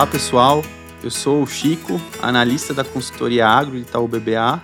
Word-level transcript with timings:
Olá 0.00 0.06
pessoal, 0.06 0.64
eu 1.02 1.10
sou 1.10 1.42
o 1.42 1.46
Chico, 1.46 2.00
analista 2.22 2.72
da 2.72 2.82
consultoria 2.82 3.46
agro 3.46 3.72
de 3.72 3.82
Itaú 3.82 4.08
BBA. 4.08 4.58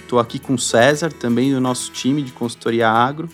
Estou 0.00 0.18
aqui 0.18 0.40
com 0.40 0.54
o 0.54 0.58
César, 0.58 1.12
também 1.12 1.52
do 1.52 1.60
nosso 1.60 1.92
time 1.92 2.20
de 2.20 2.32
consultoria 2.32 2.90
agro. 2.90 3.28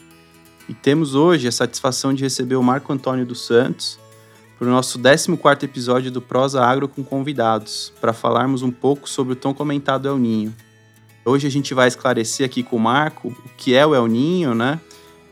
E 0.69 0.75
temos 0.75 1.15
hoje 1.15 1.49
a 1.49 1.51
satisfação 1.51 2.13
de 2.13 2.23
receber 2.23 2.57
o 2.57 2.63
Marco 2.63 2.93
Antônio 2.93 3.25
dos 3.25 3.47
Santos 3.47 3.99
para 4.59 4.69
o 4.69 4.71
nosso 4.71 4.99
14 5.01 5.65
episódio 5.65 6.11
do 6.11 6.21
Prosa 6.21 6.63
Agro 6.63 6.87
com 6.87 7.03
convidados, 7.03 7.95
para 7.99 8.13
falarmos 8.13 8.61
um 8.61 8.71
pouco 8.71 9.09
sobre 9.09 9.33
o 9.33 9.37
tão 9.37 9.55
comentado 9.55 10.07
El 10.07 10.19
Ninho. 10.19 10.55
Hoje 11.25 11.47
a 11.47 11.51
gente 11.51 11.73
vai 11.73 11.89
esclarecer 11.89 12.45
aqui 12.45 12.63
com 12.63 12.77
o 12.77 12.81
Marco 12.81 13.29
o 13.29 13.49
que 13.57 13.75
é 13.75 13.87
o 13.87 13.95
El 13.95 14.07
Ninho, 14.07 14.55
né? 14.55 14.79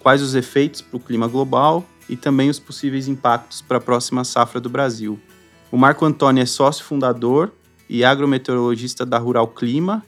quais 0.01 0.23
os 0.23 0.35
efeitos 0.35 0.80
para 0.80 0.97
o 0.97 1.01
clima 1.01 1.29
global 1.29 1.85
e 2.09 2.17
também 2.17 2.48
os 2.48 2.59
possíveis 2.59 3.07
impactos 3.07 3.61
para 3.61 3.77
a 3.77 3.80
próxima 3.83 4.25
safra 4.25 4.59
do 4.59 4.71
Brasil. 4.71 5.21
O 5.70 5.77
Marco 5.77 6.05
Antônio 6.05 6.41
é 6.41 6.47
sócio 6.47 6.84
fundador 6.84 7.52
e 7.88 8.05
agrometeorologista 8.05 9.05
da 9.05 9.19
Rural 9.19 9.48
Clima, 9.48 10.05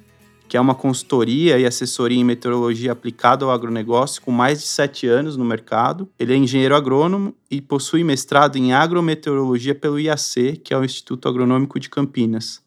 que 0.49 0.57
é 0.57 0.61
uma 0.61 0.75
consultoria 0.75 1.59
e 1.59 1.67
assessoria 1.67 2.19
em 2.19 2.25
meteorologia 2.25 2.93
aplicada 2.93 3.45
ao 3.45 3.51
agronegócio 3.51 4.23
com 4.23 4.31
mais 4.31 4.61
de 4.61 4.69
sete 4.69 5.09
anos 5.09 5.37
no 5.37 5.45
mercado. 5.45 6.09
Ele 6.17 6.33
é 6.33 6.37
engenheiro 6.37 6.77
agrônomo 6.77 7.35
e 7.51 7.61
possui 7.61 8.05
mestrado 8.05 8.57
em 8.57 8.73
agrometeorologia 8.73 9.75
pelo 9.75 9.99
IAC, 9.99 10.59
que 10.59 10.73
é 10.73 10.79
o 10.79 10.85
Instituto 10.85 11.29
Agronômico 11.29 11.81
de 11.81 11.91
Campinas. 11.91 12.63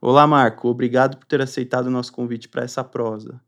Olá, 0.00 0.24
Marco. 0.24 0.68
Obrigado 0.68 1.16
por 1.16 1.26
ter 1.26 1.42
aceitado 1.42 1.86
o 1.86 1.90
nosso 1.90 2.12
convite 2.12 2.48
para 2.48 2.62
essa 2.62 2.84
prosa. 2.84 3.40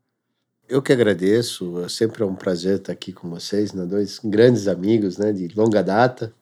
Eu 0.67 0.81
que 0.81 0.91
agradeço. 0.91 1.79
É 1.79 1.87
sempre 1.87 2.25
um 2.25 2.35
prazer 2.35 2.75
estar 2.75 2.91
aqui 2.91 3.13
com 3.13 3.29
vocês, 3.29 3.71
né? 3.71 3.85
dois 3.85 4.19
grandes 4.21 4.67
amigos 4.67 5.17
né? 5.17 5.31
de 5.31 5.47
longa 5.55 5.81
data. 5.81 6.33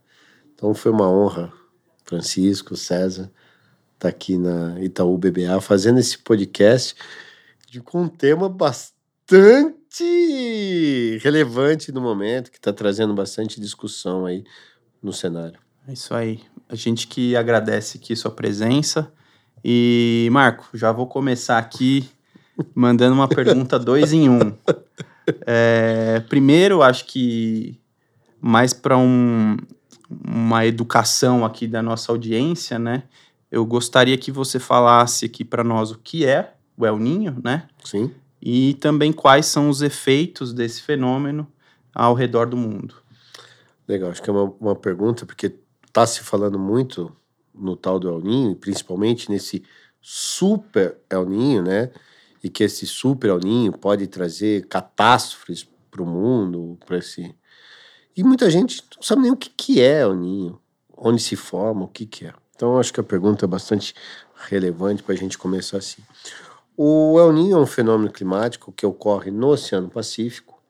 Então 0.55 0.73
foi 0.73 0.91
uma 0.91 1.09
honra 1.09 1.58
Francisco, 2.09 2.75
César, 2.75 3.31
tá 3.99 4.09
aqui 4.09 4.35
na 4.35 4.81
Itaú 4.81 5.15
BBA 5.15 5.61
fazendo 5.61 5.99
esse 5.99 6.17
podcast 6.17 6.95
de, 7.69 7.79
com 7.81 8.02
um 8.02 8.07
tema 8.07 8.49
bastante 8.49 8.95
relevante 11.21 11.91
no 11.91 12.02
momento, 12.02 12.49
que 12.49 12.57
está 12.57 12.73
trazendo 12.73 13.13
bastante 13.13 13.61
discussão 13.61 14.25
aí 14.25 14.43
no 15.03 15.13
cenário. 15.13 15.59
É 15.87 15.93
isso 15.93 16.15
aí. 16.15 16.39
A 16.67 16.73
gente 16.73 17.05
que 17.05 17.35
agradece 17.35 17.99
aqui 17.99 18.15
sua 18.15 18.31
presença. 18.31 19.13
E, 19.63 20.30
Marco, 20.31 20.67
já 20.73 20.91
vou 20.91 21.05
começar 21.05 21.59
aqui 21.59 22.09
mandando 22.73 23.13
uma 23.13 23.27
pergunta 23.27 23.77
dois 23.77 24.11
em 24.13 24.27
um. 24.30 24.52
É, 25.45 26.21
primeiro, 26.21 26.81
acho 26.81 27.05
que 27.05 27.80
mais 28.41 28.73
para 28.73 28.97
um, 28.97 29.57
uma 30.09 30.65
educação 30.65 31.45
aqui 31.45 31.67
da 31.67 31.81
nossa 31.81 32.11
audiência, 32.11 32.79
né? 32.79 33.03
Eu 33.52 33.65
gostaria 33.65 34.17
que 34.17 34.31
você 34.31 34.59
falasse 34.59 35.25
aqui 35.25 35.43
para 35.43 35.63
nós 35.63 35.91
o 35.91 35.99
que 35.99 36.25
é 36.25 36.53
o 36.77 36.85
El 36.85 36.97
Ninho, 36.97 37.38
né? 37.43 37.67
Sim. 37.83 38.11
E 38.41 38.75
também 38.75 39.11
quais 39.11 39.45
são 39.45 39.69
os 39.69 39.81
efeitos 39.81 40.53
desse 40.53 40.81
fenômeno 40.81 41.47
ao 41.93 42.13
redor 42.13 42.47
do 42.47 42.55
mundo. 42.55 42.95
Legal, 43.87 44.11
acho 44.11 44.21
que 44.21 44.30
é 44.30 44.33
uma, 44.33 44.53
uma 44.59 44.75
pergunta, 44.75 45.25
porque 45.25 45.55
está 45.85 46.05
se 46.05 46.21
falando 46.21 46.57
muito 46.57 47.11
no 47.53 47.75
tal 47.75 47.99
do 47.99 48.07
El 48.07 48.21
Ninho, 48.21 48.55
principalmente 48.55 49.30
nesse 49.30 49.63
super 50.02 50.97
El 51.09 51.25
Ninho, 51.25 51.63
né? 51.63 51.91
E 52.43 52.49
que 52.49 52.63
esse 52.63 52.87
super 52.87 53.30
El 53.30 53.39
Ninho 53.39 53.71
pode 53.73 54.07
trazer 54.07 54.67
catástrofes 54.67 55.67
para 55.91 56.02
o 56.02 56.05
mundo, 56.05 56.77
para 56.85 56.97
esse 56.97 57.35
e 58.19 58.23
muita 58.23 58.49
gente 58.49 58.83
não 58.97 59.01
sabe 59.01 59.21
nem 59.21 59.31
o 59.31 59.37
que, 59.37 59.49
que 59.49 59.81
é 59.81 60.05
o 60.05 60.13
ninho, 60.13 60.59
onde 60.97 61.21
se 61.21 61.37
forma, 61.37 61.85
o 61.85 61.87
que, 61.87 62.05
que 62.05 62.25
é. 62.25 62.33
Então, 62.53 62.77
acho 62.77 62.93
que 62.93 62.99
a 62.99 63.03
pergunta 63.03 63.45
é 63.45 63.47
bastante 63.47 63.95
relevante 64.35 65.02
para 65.02 65.13
a 65.13 65.17
gente 65.17 65.37
começar 65.37 65.77
assim. 65.77 66.03
O 66.75 67.17
El 67.17 67.31
Ninho 67.31 67.58
é 67.58 67.61
um 67.61 67.65
fenômeno 67.65 68.11
climático 68.11 68.73
que 68.73 68.85
ocorre 68.85 69.31
no 69.31 69.47
Oceano 69.47 69.89
Pacífico, 69.89 70.61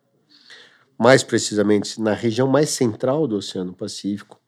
mais 0.96 1.24
precisamente 1.24 2.00
na 2.00 2.14
região 2.14 2.48
mais 2.48 2.70
central 2.70 3.26
do 3.26 3.38
Oceano 3.38 3.74
Pacífico, 3.74 4.40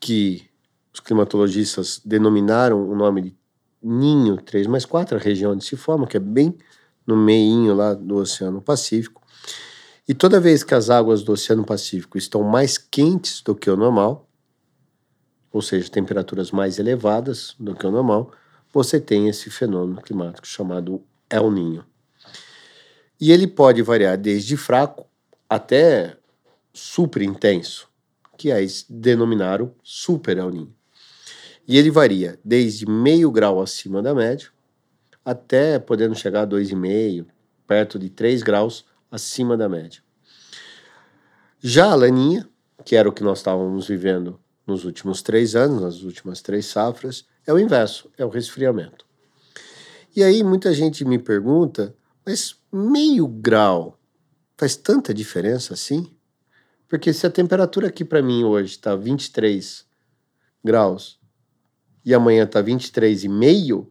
que 0.00 0.48
os 0.94 1.00
climatologistas 1.00 2.00
denominaram 2.02 2.88
o 2.88 2.94
nome 2.94 3.20
de 3.20 3.36
Ninho 3.82 4.38
3 4.40 4.66
mais 4.66 4.86
4, 4.86 5.18
a 5.18 5.20
região 5.20 5.52
onde 5.52 5.66
se 5.66 5.76
forma, 5.76 6.06
que 6.06 6.16
é 6.16 6.20
bem 6.20 6.56
no 7.06 7.18
meio 7.18 7.74
lá 7.74 7.92
do 7.92 8.16
Oceano 8.16 8.62
Pacífico. 8.62 9.21
E 10.12 10.14
toda 10.14 10.38
vez 10.38 10.62
que 10.62 10.74
as 10.74 10.90
águas 10.90 11.22
do 11.22 11.32
Oceano 11.32 11.64
Pacífico 11.64 12.18
estão 12.18 12.42
mais 12.42 12.76
quentes 12.76 13.40
do 13.40 13.54
que 13.54 13.70
o 13.70 13.76
normal, 13.78 14.28
ou 15.50 15.62
seja, 15.62 15.88
temperaturas 15.88 16.50
mais 16.50 16.78
elevadas 16.78 17.56
do 17.58 17.74
que 17.74 17.86
o 17.86 17.90
normal, 17.90 18.30
você 18.70 19.00
tem 19.00 19.30
esse 19.30 19.48
fenômeno 19.48 20.02
climático 20.02 20.46
chamado 20.46 21.02
El 21.30 21.50
Ninho. 21.50 21.86
E 23.18 23.32
ele 23.32 23.46
pode 23.46 23.80
variar 23.80 24.18
desde 24.18 24.54
fraco 24.54 25.06
até 25.48 26.14
super 26.74 27.22
intenso, 27.22 27.88
que 28.36 28.50
é 28.50 28.58
denominaram 28.90 29.74
super 29.82 30.36
El 30.36 30.50
Ninho. 30.50 30.74
E 31.66 31.78
ele 31.78 31.90
varia 31.90 32.38
desde 32.44 32.84
meio 32.84 33.30
grau 33.30 33.62
acima 33.62 34.02
da 34.02 34.14
média 34.14 34.50
até 35.24 35.78
podendo 35.78 36.14
chegar 36.14 36.42
a 36.42 36.46
2,5, 36.46 37.24
perto 37.66 37.98
de 37.98 38.10
3 38.10 38.42
graus 38.42 38.91
acima 39.12 39.58
da 39.58 39.68
média. 39.68 40.02
Já 41.60 41.92
a 41.92 41.94
laninha, 41.94 42.48
que 42.84 42.96
era 42.96 43.08
o 43.08 43.12
que 43.12 43.22
nós 43.22 43.38
estávamos 43.38 43.86
vivendo 43.86 44.40
nos 44.66 44.84
últimos 44.84 45.20
três 45.20 45.54
anos, 45.54 45.82
nas 45.82 46.02
últimas 46.02 46.40
três 46.40 46.66
safras, 46.66 47.26
é 47.46 47.52
o 47.52 47.58
inverso, 47.58 48.10
é 48.16 48.24
o 48.24 48.30
resfriamento. 48.30 49.06
E 50.16 50.24
aí 50.24 50.42
muita 50.42 50.72
gente 50.72 51.04
me 51.04 51.18
pergunta, 51.18 51.94
mas 52.24 52.56
meio 52.72 53.28
grau 53.28 53.98
faz 54.56 54.76
tanta 54.76 55.12
diferença 55.12 55.74
assim? 55.74 56.10
Porque 56.88 57.12
se 57.12 57.26
a 57.26 57.30
temperatura 57.30 57.88
aqui 57.88 58.04
para 58.04 58.22
mim 58.22 58.44
hoje 58.44 58.72
está 58.72 58.96
23 58.96 59.86
graus 60.64 61.20
e 62.04 62.14
amanhã 62.14 62.44
está 62.44 62.62
23,5, 62.62 63.86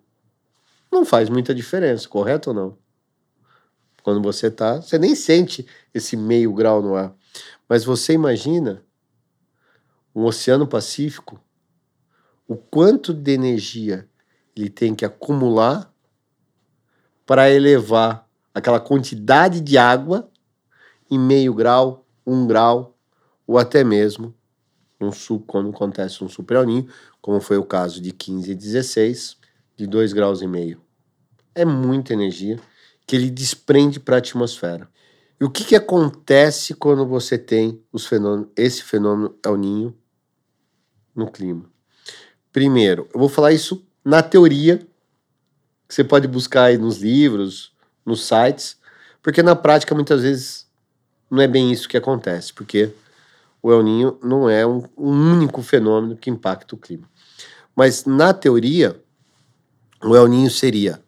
não 0.92 1.06
faz 1.06 1.30
muita 1.30 1.54
diferença, 1.56 2.08
correto 2.08 2.50
ou 2.50 2.56
não? 2.56 2.78
Quando 4.04 4.22
você 4.22 4.50
tá, 4.50 4.82
você 4.82 4.98
nem 4.98 5.16
sente 5.16 5.66
esse 5.94 6.18
meio 6.18 6.54
grau 6.54 6.82
no 6.82 6.96
ar. 6.96 7.14
Mas 7.68 7.84
você 7.84 8.14
imagina 8.14 8.84
um 10.14 10.26
Oceano 10.26 10.68
Pacífico, 10.68 11.40
o 12.48 12.56
quanto 12.56 13.14
de 13.14 13.32
energia 13.32 14.10
ele 14.56 14.70
tem 14.70 14.94
que 14.94 15.06
acumular 15.06 15.94
para 17.26 17.50
elevar 17.50 18.28
aquela 18.54 18.80
quantidade 18.80 19.62
de 19.62 19.78
água 19.78 20.30
em 21.10 21.18
meio 21.18 21.54
grau, 21.54 22.06
um 22.26 22.46
grau, 22.46 22.98
ou 23.48 23.58
até 23.58 23.84
mesmo 23.84 24.34
um 25.00 25.12
sul, 25.12 25.44
quando 25.48 25.70
acontece 25.70 26.24
um 26.24 26.30
superaninho, 26.30 26.88
como 27.22 27.40
foi 27.40 27.58
o 27.58 27.66
caso 27.66 28.02
de 28.02 28.12
15 28.12 28.52
e 28.52 28.56
16, 28.56 29.38
de 29.76 29.88
2 29.88 30.14
graus 30.14 30.42
e 30.42 30.48
meio. 30.48 30.82
É 31.56 31.66
muita 31.66 32.14
energia 32.14 32.60
que 33.06 33.16
ele 33.16 33.30
desprende 33.30 34.00
para 34.00 34.16
a 34.16 34.20
atmosfera. 34.20 34.90
E 35.40 35.44
o 35.44 35.50
que, 35.50 35.64
que 35.64 35.76
acontece 35.76 36.74
quando 36.76 37.06
você 37.06 37.38
tem 37.38 37.82
os 37.92 38.08
esse 38.56 38.84
fenômeno 38.84 39.36
El 39.44 39.58
Ninho 39.58 39.98
no 41.16 41.30
clima? 41.32 41.66
Primeiro, 42.54 43.10
eu 43.14 43.20
vou 43.20 43.30
falar 43.30 43.52
isso 43.52 43.84
na 44.04 44.22
teoria, 44.22 44.78
que 45.88 45.96
você 45.96 46.04
pode 46.04 46.28
buscar 46.28 46.66
aí 46.66 46.78
nos 46.78 46.98
livros, 47.00 47.74
nos 48.06 48.28
sites, 48.28 48.78
porque 49.22 49.42
na 49.42 49.56
prática 49.56 49.96
muitas 49.96 50.22
vezes 50.22 50.68
não 51.30 51.42
é 51.42 51.48
bem 51.48 51.72
isso 51.72 51.88
que 51.88 51.98
acontece, 51.98 52.54
porque 52.54 52.94
o 53.62 53.72
El 53.72 53.84
Ninho 53.84 54.20
não 54.22 54.50
é 54.50 54.66
um, 54.66 54.84
um 54.98 55.32
único 55.32 55.62
fenômeno 55.62 56.18
que 56.18 56.30
impacta 56.30 56.76
o 56.76 56.78
clima. 56.78 57.10
Mas 57.76 58.06
na 58.06 58.34
teoria, 58.34 59.02
o 60.04 60.16
El 60.16 60.28
Ninho 60.28 60.50
seria 60.50 61.02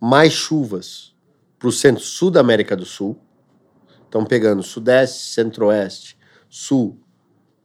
mais 0.00 0.32
chuvas 0.32 1.14
para 1.58 1.68
o 1.68 1.72
centro-sul 1.72 2.30
da 2.30 2.40
América 2.40 2.76
do 2.76 2.84
Sul. 2.84 3.18
Então, 4.08 4.24
pegando 4.24 4.62
Sudeste, 4.62 5.32
Centro-Oeste, 5.32 6.16
Sul, 6.48 7.00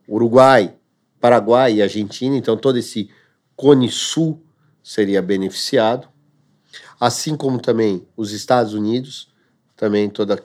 Uruguai, 0.07 0.75
Paraguai 1.19 1.75
e 1.75 1.81
Argentina. 1.81 2.35
Então, 2.35 2.57
todo 2.57 2.77
esse 2.77 3.09
cone 3.55 3.89
sul 3.89 4.43
seria 4.83 5.21
beneficiado. 5.21 6.07
Assim 6.99 7.35
como 7.35 7.59
também 7.59 8.07
os 8.15 8.31
Estados 8.31 8.73
Unidos, 8.73 9.31
também 9.75 10.09
toda, 10.09 10.43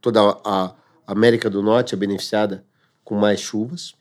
toda 0.00 0.20
a 0.44 0.74
América 1.06 1.48
do 1.48 1.62
Norte 1.62 1.94
é 1.94 1.98
beneficiada 1.98 2.64
com 3.04 3.14
mais 3.14 3.40
chuvas. 3.40 3.94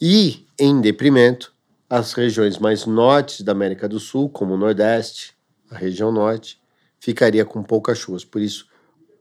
E, 0.00 0.46
em 0.58 0.80
deprimento, 0.80 1.54
as 1.88 2.12
regiões 2.12 2.58
mais 2.58 2.86
norte 2.86 3.42
da 3.42 3.52
América 3.52 3.88
do 3.88 4.00
Sul, 4.00 4.28
como 4.28 4.54
o 4.54 4.56
Nordeste, 4.56 5.34
a 5.70 5.76
região 5.76 6.10
norte, 6.12 6.60
ficaria 7.04 7.44
com 7.44 7.62
poucas 7.62 7.98
chuvas. 7.98 8.24
Por 8.24 8.40
isso, 8.40 8.66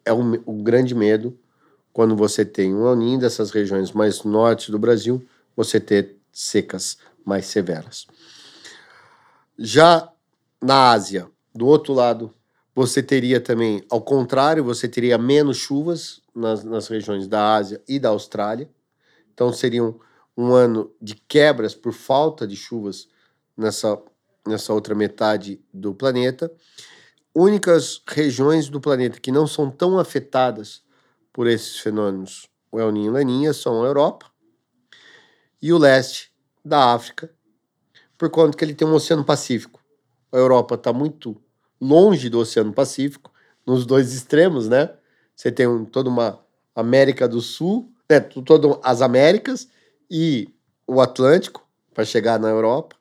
é 0.06 0.14
o, 0.14 0.54
grande 0.64 0.96
medo 0.96 1.38
quando 1.92 2.16
você 2.16 2.46
tem 2.46 2.74
um 2.74 2.88
aninho 2.88 3.20
dessas 3.20 3.52
regiões 3.52 3.92
mais 3.92 4.24
norte 4.24 4.72
do 4.72 4.80
Brasil, 4.80 5.22
você 5.54 5.82
ter 5.82 6.16
secas 6.32 6.98
mais 7.26 7.46
severas. 7.46 8.08
Já 9.60 10.10
na 10.62 10.92
Ásia, 10.92 11.30
do 11.54 11.68
outro 11.68 11.94
lado, 11.94 12.34
você 12.74 13.04
teria 13.04 13.42
também, 13.42 13.84
ao 13.90 14.02
contrário, 14.02 14.64
você 14.64 14.88
teria 14.88 15.18
menos 15.18 15.58
chuvas 15.58 16.22
nas, 16.34 16.64
nas 16.64 16.88
regiões 16.88 17.28
da 17.28 17.54
Ásia 17.54 17.82
e 17.86 18.00
da 18.00 18.10
Austrália. 18.10 18.70
Então, 19.34 19.52
seria 19.52 19.84
um, 19.84 20.00
um 20.38 20.54
ano 20.54 20.90
de 21.02 21.16
quebras 21.16 21.76
por 21.76 21.92
falta 21.92 22.48
de 22.48 22.56
chuvas 22.56 23.10
nessa, 23.58 24.02
nessa 24.48 24.74
outra 24.74 24.96
metade 24.96 25.62
do 25.74 25.94
planeta. 25.94 26.50
Únicas 27.36 28.02
regiões 28.08 28.70
do 28.70 28.80
planeta 28.80 29.20
que 29.20 29.32
não 29.32 29.48
são 29.48 29.72
tão 29.72 29.98
afetadas 29.98 30.84
por 31.32 31.48
esses 31.48 31.80
fenômenos, 31.80 32.48
o 32.72 32.80
El 32.80 32.92
Niño 32.92 33.10
e 33.10 33.14
Laninha, 33.14 33.54
são 33.54 33.84
a 33.84 33.88
Europa 33.88 34.28
e 35.60 35.74
o 35.74 35.78
leste 35.78 36.32
da 36.64 36.94
África, 36.94 37.32
por 38.18 38.30
conta 38.30 38.58
que 38.58 38.64
ele 38.64 38.76
tem 38.76 38.88
um 38.88 38.94
Oceano 38.94 39.24
Pacífico. 39.24 39.82
A 40.32 40.38
Europa 40.38 40.76
está 40.76 40.94
muito 40.94 41.42
longe 41.82 42.30
do 42.30 42.40
Oceano 42.40 42.72
Pacífico, 42.72 43.32
nos 43.66 43.86
dois 43.86 44.14
extremos, 44.14 44.68
né? 44.70 44.90
Você 45.36 45.52
tem 45.52 45.66
um, 45.66 45.86
toda 45.86 46.10
uma 46.10 46.40
América 46.76 47.28
do 47.28 47.42
Sul, 47.42 47.92
né? 48.10 48.20
todas 48.20 48.78
as 48.84 49.02
Américas 49.02 49.68
e 50.10 50.54
o 50.86 51.02
Atlântico 51.02 51.68
para 51.94 52.06
chegar 52.06 52.40
na 52.40 52.50
Europa. 52.50 52.96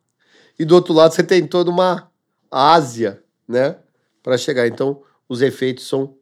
E 0.58 0.64
do 0.64 0.74
outro 0.74 0.94
lado 0.94 1.12
você 1.12 1.22
tem 1.22 1.46
toda 1.46 1.70
uma 1.70 2.10
Ásia, 2.50 3.22
né? 3.46 3.76
Para 4.22 4.38
chegar. 4.38 4.66
Então, 4.66 5.02
os 5.28 5.42
efeitos 5.42 5.86
são 5.86 6.16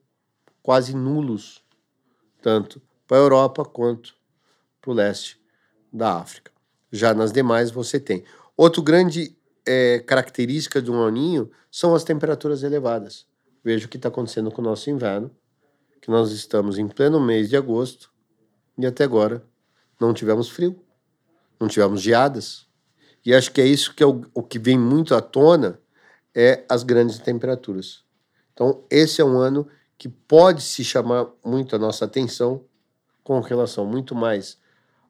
quase 0.62 0.94
nulos, 0.94 1.62
tanto 2.41 2.81
para 3.06 3.17
a 3.17 3.20
Europa 3.20 3.64
quanto 3.64 4.14
para 4.81 4.91
o 4.91 4.94
leste 4.94 5.41
da 5.93 6.14
África. 6.14 6.52
Já 6.93 7.12
nas 7.12 7.32
demais 7.32 7.70
você 7.70 7.99
tem. 7.99 8.25
Outro 8.56 8.82
grande 8.82 9.37
é, 9.67 9.99
característica 10.00 10.81
de 10.81 10.91
um 10.91 11.02
aninho 11.02 11.50
são 11.70 11.94
as 11.94 12.05
temperaturas 12.05 12.62
elevadas. 12.62 13.26
Veja 13.64 13.87
o 13.87 13.88
que 13.88 13.97
está 13.97 14.08
acontecendo 14.08 14.50
com 14.50 14.61
o 14.62 14.64
nosso 14.64 14.91
inverno, 14.91 15.31
que 16.00 16.11
nós 16.11 16.31
estamos 16.31 16.79
em 16.79 16.87
pleno 16.87 17.20
mês 17.20 17.49
de 17.49 17.56
agosto 17.56 18.12
e 18.79 18.87
até 18.87 19.05
agora 19.05 19.44
não 20.00 20.14
tivemos 20.14 20.49
frio, 20.49 20.79
não 21.58 21.69
tivemos 21.69 22.00
geadas. 22.00 22.67
E 23.25 23.35
acho 23.35 23.50
que 23.50 23.61
é 23.61 23.67
isso 23.67 23.94
que 23.94 24.02
é 24.02 24.06
o, 24.06 24.23
o 24.32 24.43
que 24.43 24.58
vem 24.58 24.79
muito 24.79 25.14
à 25.14 25.20
tona 25.20 25.80
é 26.35 26.65
as 26.69 26.82
grandes 26.82 27.19
temperaturas. 27.19 28.03
Então, 28.53 28.82
esse 28.91 29.21
é 29.21 29.25
um 29.25 29.38
ano 29.38 29.67
que 29.97 30.09
pode 30.09 30.62
se 30.62 30.85
chamar 30.85 31.27
muito 31.44 31.77
a 31.77 31.79
nossa 31.79 32.05
atenção 32.05 32.62
com 33.23 33.41
relação 33.41 33.85
muito 33.87 34.15
mais 34.15 34.59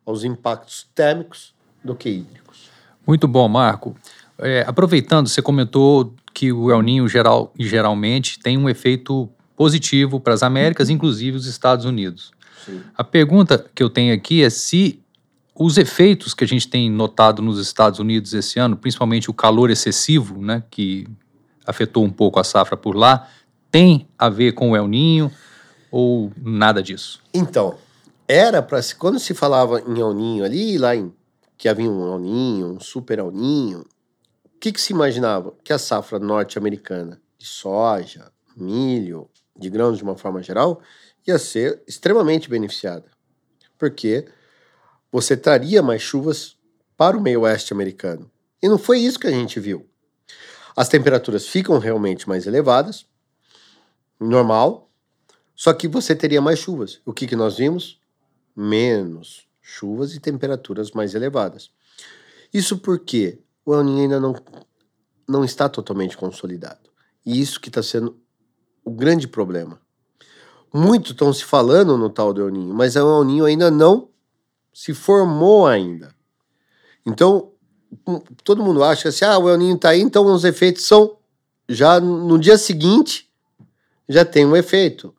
aos 0.04 0.24
impactos 0.24 0.88
térmicos 0.94 1.54
do 1.84 1.94
que 1.94 2.08
hídricos. 2.08 2.70
Muito 3.06 3.26
bom, 3.26 3.48
Marco. 3.48 3.96
É, 4.38 4.64
aproveitando, 4.66 5.28
você 5.28 5.42
comentou 5.42 6.14
que 6.32 6.52
o 6.52 6.70
El 6.70 6.82
Ninho 6.82 7.08
geral, 7.08 7.52
geralmente 7.58 8.38
tem 8.38 8.56
um 8.56 8.68
efeito 8.68 9.28
positivo 9.56 10.18
para 10.18 10.34
as 10.34 10.42
Américas, 10.42 10.88
inclusive 10.90 11.36
os 11.36 11.46
Estados 11.46 11.84
Unidos. 11.84 12.32
Sim. 12.64 12.80
A 12.96 13.04
pergunta 13.04 13.64
que 13.74 13.82
eu 13.82 13.90
tenho 13.90 14.14
aqui 14.14 14.42
é 14.42 14.50
se 14.50 15.02
os 15.62 15.76
efeitos 15.76 16.32
que 16.32 16.42
a 16.42 16.46
gente 16.46 16.66
tem 16.66 16.90
notado 16.90 17.42
nos 17.42 17.60
Estados 17.60 17.98
Unidos 17.98 18.32
esse 18.32 18.58
ano, 18.58 18.78
principalmente 18.78 19.28
o 19.28 19.34
calor 19.34 19.68
excessivo, 19.68 20.40
né, 20.40 20.64
que 20.70 21.06
afetou 21.66 22.02
um 22.02 22.08
pouco 22.10 22.40
a 22.40 22.44
safra 22.44 22.78
por 22.78 22.96
lá, 22.96 23.28
tem 23.70 24.08
a 24.18 24.30
ver 24.30 24.52
com 24.52 24.70
o 24.70 24.76
El 24.76 24.88
Ninho 24.88 25.30
ou 25.90 26.32
nada 26.42 26.82
disso? 26.82 27.20
Então, 27.34 27.76
era 28.26 28.62
para 28.62 28.80
quando 28.98 29.20
se 29.20 29.34
falava 29.34 29.80
em 29.80 30.00
El 30.00 30.14
Ninho 30.14 30.44
ali 30.46 30.78
lá 30.78 30.96
em 30.96 31.12
que 31.58 31.68
havia 31.68 31.90
um 31.90 32.10
El 32.10 32.18
Ninho, 32.18 32.66
um 32.68 32.80
super 32.80 33.18
El 33.18 33.30
Ninho, 33.30 33.84
que, 34.58 34.72
que 34.72 34.80
se 34.80 34.94
imaginava? 34.94 35.52
Que 35.62 35.74
a 35.74 35.78
safra 35.78 36.18
norte-americana 36.18 37.20
de 37.38 37.46
soja, 37.46 38.32
milho, 38.56 39.28
de 39.54 39.68
grãos 39.68 39.98
de 39.98 40.04
uma 40.04 40.16
forma 40.16 40.42
geral, 40.42 40.80
ia 41.26 41.38
ser 41.38 41.82
extremamente 41.86 42.48
beneficiada. 42.48 43.04
Porque 43.78 44.26
você 45.10 45.36
traria 45.36 45.82
mais 45.82 46.02
chuvas 46.02 46.56
para 46.96 47.16
o 47.16 47.20
meio 47.20 47.42
oeste 47.42 47.72
americano. 47.72 48.30
E 48.62 48.68
não 48.68 48.78
foi 48.78 48.98
isso 48.98 49.18
que 49.18 49.26
a 49.26 49.30
gente 49.30 49.58
viu. 49.58 49.88
As 50.76 50.88
temperaturas 50.88 51.46
ficam 51.46 51.78
realmente 51.78 52.28
mais 52.28 52.46
elevadas, 52.46 53.06
normal, 54.18 54.90
só 55.56 55.72
que 55.72 55.88
você 55.88 56.14
teria 56.14 56.40
mais 56.40 56.58
chuvas. 56.58 57.00
O 57.04 57.12
que, 57.12 57.26
que 57.26 57.36
nós 57.36 57.56
vimos? 57.56 58.00
Menos 58.54 59.48
chuvas 59.60 60.14
e 60.14 60.20
temperaturas 60.20 60.90
mais 60.90 61.14
elevadas. 61.14 61.70
Isso 62.52 62.78
porque 62.78 63.40
o 63.64 63.74
El 63.74 63.84
Niño 63.84 64.02
ainda 64.02 64.20
não, 64.20 64.34
não 65.28 65.44
está 65.44 65.68
totalmente 65.68 66.16
consolidado. 66.16 66.90
E 67.24 67.40
isso 67.40 67.60
que 67.60 67.68
está 67.68 67.82
sendo 67.82 68.18
o 68.84 68.90
grande 68.90 69.28
problema. 69.28 69.80
Muito 70.72 71.12
estão 71.12 71.32
se 71.32 71.44
falando 71.44 71.96
no 71.96 72.10
tal 72.10 72.32
do 72.32 72.42
El 72.42 72.52
Niño, 72.52 72.74
mas 72.74 72.96
o 72.96 73.20
El 73.20 73.24
Niño 73.24 73.44
ainda 73.44 73.70
não 73.70 74.09
se 74.72 74.94
formou 74.94 75.66
ainda. 75.66 76.14
Então, 77.04 77.52
todo 78.44 78.62
mundo 78.62 78.84
acha 78.84 79.08
assim, 79.08 79.24
ah, 79.24 79.38
o 79.38 79.48
El 79.48 79.58
Niño 79.58 79.76
está 79.76 79.90
aí, 79.90 80.00
então 80.00 80.24
os 80.26 80.44
efeitos 80.44 80.86
são 80.86 81.18
já 81.68 82.00
no 82.00 82.38
dia 82.38 82.58
seguinte 82.58 83.30
já 84.08 84.24
tem 84.24 84.44
um 84.44 84.56
efeito. 84.56 85.14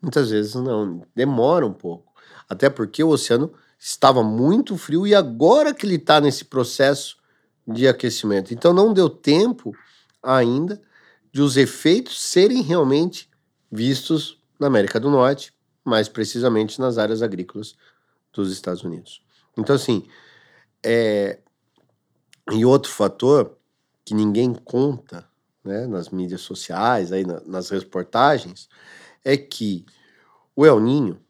Muitas 0.00 0.30
vezes 0.30 0.54
não, 0.54 1.02
demora 1.14 1.66
um 1.66 1.72
pouco. 1.72 2.12
Até 2.48 2.70
porque 2.70 3.04
o 3.04 3.10
oceano 3.10 3.52
estava 3.78 4.22
muito 4.22 4.78
frio 4.78 5.06
e 5.06 5.14
agora 5.14 5.74
que 5.74 5.84
ele 5.84 5.96
está 5.96 6.20
nesse 6.20 6.46
processo 6.46 7.18
de 7.66 7.86
aquecimento. 7.86 8.54
Então 8.54 8.72
não 8.72 8.94
deu 8.94 9.10
tempo 9.10 9.76
ainda 10.22 10.80
de 11.30 11.42
os 11.42 11.58
efeitos 11.58 12.20
serem 12.20 12.62
realmente 12.62 13.28
vistos 13.70 14.40
na 14.58 14.66
América 14.66 14.98
do 14.98 15.10
Norte, 15.10 15.52
mais 15.84 16.08
precisamente 16.08 16.80
nas 16.80 16.96
áreas 16.96 17.20
agrícolas 17.20 17.76
dos 18.42 18.52
Estados 18.52 18.82
Unidos. 18.82 19.22
Então, 19.56 19.76
assim, 19.76 20.06
é... 20.84 21.38
e 22.52 22.64
outro 22.64 22.90
fator 22.90 23.56
que 24.04 24.14
ninguém 24.14 24.54
conta 24.54 25.28
né, 25.64 25.86
nas 25.86 26.08
mídias 26.08 26.40
sociais, 26.40 27.12
aí 27.12 27.24
na, 27.24 27.40
nas 27.40 27.70
reportagens, 27.70 28.68
é 29.24 29.36
que 29.36 29.84
o 30.56 30.64
El 30.64 30.80
Ninho, 30.80 31.20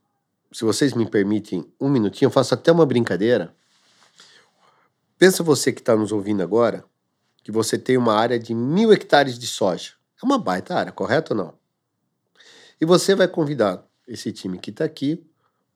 se 0.52 0.64
vocês 0.64 0.94
me 0.94 1.08
permitem 1.08 1.70
um 1.80 1.88
minutinho, 1.88 2.26
eu 2.26 2.32
faço 2.32 2.54
até 2.54 2.70
uma 2.70 2.86
brincadeira 2.86 3.54
Pensa 5.18 5.42
você 5.42 5.72
que 5.72 5.80
está 5.80 5.96
nos 5.96 6.12
ouvindo 6.12 6.44
agora, 6.44 6.84
que 7.42 7.50
você 7.50 7.76
tem 7.76 7.96
uma 7.96 8.14
área 8.14 8.38
de 8.38 8.54
mil 8.54 8.92
hectares 8.92 9.36
de 9.36 9.48
soja. 9.48 9.94
É 10.22 10.24
uma 10.24 10.38
baita 10.38 10.76
área, 10.76 10.92
correto 10.92 11.34
ou 11.34 11.38
não? 11.38 11.54
E 12.80 12.84
você 12.84 13.16
vai 13.16 13.26
convidar 13.26 13.84
esse 14.06 14.30
time 14.30 14.58
que 14.58 14.70
está 14.70 14.84
aqui, 14.84 15.26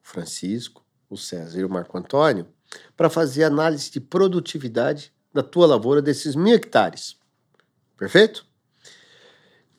o 0.04 0.08
Francisco, 0.08 0.81
o 1.14 1.16
César 1.16 1.60
e 1.60 1.64
o 1.64 1.68
Marco 1.68 1.96
Antônio, 1.96 2.46
para 2.96 3.10
fazer 3.10 3.44
análise 3.44 3.90
de 3.90 4.00
produtividade 4.00 5.12
da 5.32 5.42
tua 5.42 5.66
lavoura 5.66 6.00
desses 6.00 6.34
mil 6.34 6.54
hectares. 6.54 7.16
Perfeito? 7.96 8.46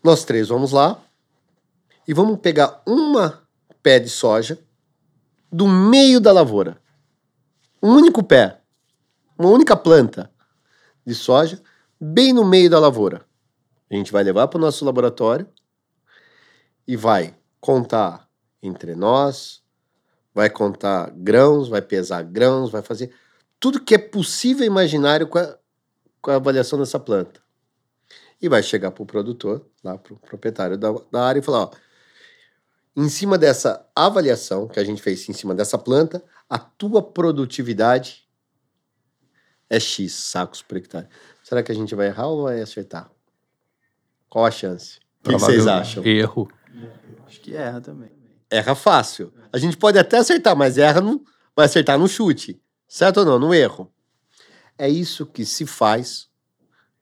Nós 0.03 0.23
três 0.25 0.49
vamos 0.49 0.71
lá 0.71 1.01
e 2.07 2.13
vamos 2.13 2.39
pegar 2.39 2.81
uma 2.85 3.41
pé 3.81 3.99
de 3.99 4.09
soja 4.09 4.59
do 5.51 5.67
meio 5.67 6.19
da 6.19 6.31
lavoura. 6.31 6.77
Um 7.81 7.95
único 7.95 8.23
pé 8.23 8.63
uma 9.37 9.49
única 9.49 9.75
planta 9.75 10.31
de 11.05 11.15
soja 11.15 11.61
bem 11.99 12.33
no 12.33 12.45
meio 12.45 12.69
da 12.69 12.79
lavoura. 12.79 13.25
A 13.89 13.95
gente 13.95 14.11
vai 14.11 14.23
levar 14.23 14.47
para 14.47 14.57
o 14.57 14.61
nosso 14.61 14.85
laboratório 14.85 15.47
e 16.87 16.95
vai 16.95 17.35
contar 17.59 18.27
entre 18.61 18.95
nós, 18.95 19.62
vai 20.33 20.49
contar 20.49 21.11
grãos, 21.15 21.67
vai 21.67 21.81
pesar 21.81 22.23
grãos, 22.23 22.71
vai 22.71 22.81
fazer 22.81 23.13
tudo 23.59 23.79
que 23.79 23.95
é 23.95 23.97
possível 23.97 24.65
imaginário 24.65 25.27
com 25.27 25.37
a, 25.37 25.57
com 26.21 26.31
a 26.31 26.35
avaliação 26.35 26.79
dessa 26.79 26.99
planta. 26.99 27.41
E 28.41 28.49
vai 28.49 28.61
chegar 28.61 28.91
para 28.91 29.03
o 29.03 29.05
produtor, 29.05 29.65
lá 29.83 29.97
para 29.97 30.13
o 30.13 30.17
proprietário 30.17 30.77
da, 30.77 30.91
da 31.11 31.23
área 31.25 31.39
e 31.39 31.43
falar: 31.43 31.63
ó, 31.63 31.71
em 32.95 33.07
cima 33.07 33.37
dessa 33.37 33.87
avaliação 33.95 34.67
que 34.67 34.79
a 34.79 34.83
gente 34.83 35.01
fez 35.01 35.27
em 35.29 35.33
cima 35.33 35.55
dessa 35.55 35.77
planta, 35.77 36.23
a 36.49 36.59
tua 36.59 37.01
produtividade 37.01 38.27
é 39.69 39.79
X 39.79 40.11
sacos 40.13 40.61
por 40.61 40.77
hectare. 40.77 41.07
Será 41.41 41.63
que 41.63 41.71
a 41.71 41.75
gente 41.75 41.95
vai 41.95 42.07
errar 42.07 42.27
ou 42.27 42.43
vai 42.43 42.61
acertar? 42.61 43.09
Qual 44.29 44.45
a 44.45 44.51
chance? 44.51 44.99
O 45.21 45.29
que, 45.29 45.31
vocês 45.33 45.67
acham? 45.67 46.05
Erro. 46.05 46.51
Acho 47.25 47.39
que 47.39 47.55
erra 47.55 47.79
também. 47.79 48.22
Erra 48.53 48.75
fácil. 48.75 49.33
A 49.51 49.57
gente 49.57 49.75
pode 49.75 49.97
até 49.97 50.17
acertar, 50.17 50.55
mas 50.55 50.77
erra 50.77 51.01
no, 51.01 51.25
vai 51.55 51.65
acertar 51.65 51.97
no 51.97 52.07
chute. 52.07 52.61
Certo 52.87 53.21
ou 53.21 53.25
não? 53.25 53.39
No 53.39 53.51
erro. 53.51 53.91
É 54.77 54.87
isso 54.87 55.25
que 55.25 55.43
se 55.43 55.65
faz 55.65 56.29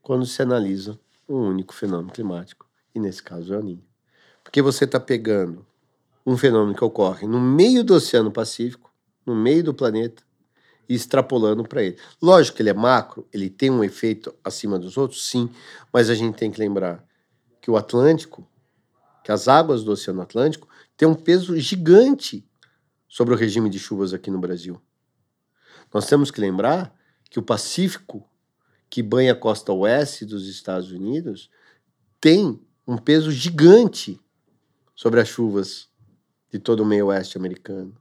quando 0.01 0.25
se 0.25 0.41
analisa 0.41 0.97
um 1.27 1.49
único 1.49 1.73
fenômeno 1.73 2.09
climático, 2.09 2.65
e 2.95 2.99
nesse 3.01 3.21
caso 3.21 3.53
é 3.53 3.57
o 3.57 3.61
Niño. 3.61 3.83
Porque 4.41 4.61
você 4.61 4.85
está 4.85 4.97
pegando 4.97 5.65
um 6.25 6.37
fenômeno 6.37 6.73
que 6.73 6.85
ocorre 6.85 7.27
no 7.27 7.41
meio 7.41 7.83
do 7.83 7.95
Oceano 7.95 8.31
Pacífico, 8.31 8.89
no 9.25 9.35
meio 9.35 9.61
do 9.61 9.73
planeta, 9.73 10.23
e 10.87 10.95
extrapolando 10.95 11.65
para 11.65 11.83
ele. 11.83 11.97
Lógico 12.21 12.55
que 12.55 12.63
ele 12.63 12.69
é 12.69 12.73
macro, 12.73 13.27
ele 13.33 13.49
tem 13.49 13.69
um 13.69 13.83
efeito 13.83 14.33
acima 14.41 14.79
dos 14.79 14.95
outros, 14.95 15.27
sim, 15.27 15.49
mas 15.91 16.09
a 16.09 16.15
gente 16.15 16.37
tem 16.37 16.49
que 16.49 16.61
lembrar 16.61 17.03
que 17.59 17.69
o 17.69 17.75
Atlântico, 17.75 18.47
que 19.21 19.33
as 19.33 19.49
águas 19.49 19.83
do 19.83 19.91
Oceano 19.91 20.21
Atlântico, 20.21 20.70
tem 21.01 21.07
um 21.07 21.15
peso 21.15 21.57
gigante 21.57 22.47
sobre 23.07 23.33
o 23.33 23.37
regime 23.37 23.71
de 23.71 23.79
chuvas 23.79 24.13
aqui 24.13 24.29
no 24.29 24.37
Brasil. 24.37 24.79
Nós 25.91 26.05
temos 26.05 26.29
que 26.29 26.39
lembrar 26.39 26.95
que 27.27 27.39
o 27.39 27.43
Pacífico, 27.43 28.23
que 28.87 29.01
banha 29.01 29.31
a 29.31 29.35
costa 29.35 29.73
oeste 29.73 30.25
dos 30.25 30.47
Estados 30.47 30.91
Unidos, 30.91 31.49
tem 32.19 32.61
um 32.85 32.97
peso 32.97 33.31
gigante 33.31 34.21
sobre 34.93 35.19
as 35.19 35.27
chuvas 35.27 35.89
de 36.51 36.59
todo 36.59 36.81
o 36.81 36.85
meio 36.85 37.07
oeste 37.07 37.35
americano 37.35 37.99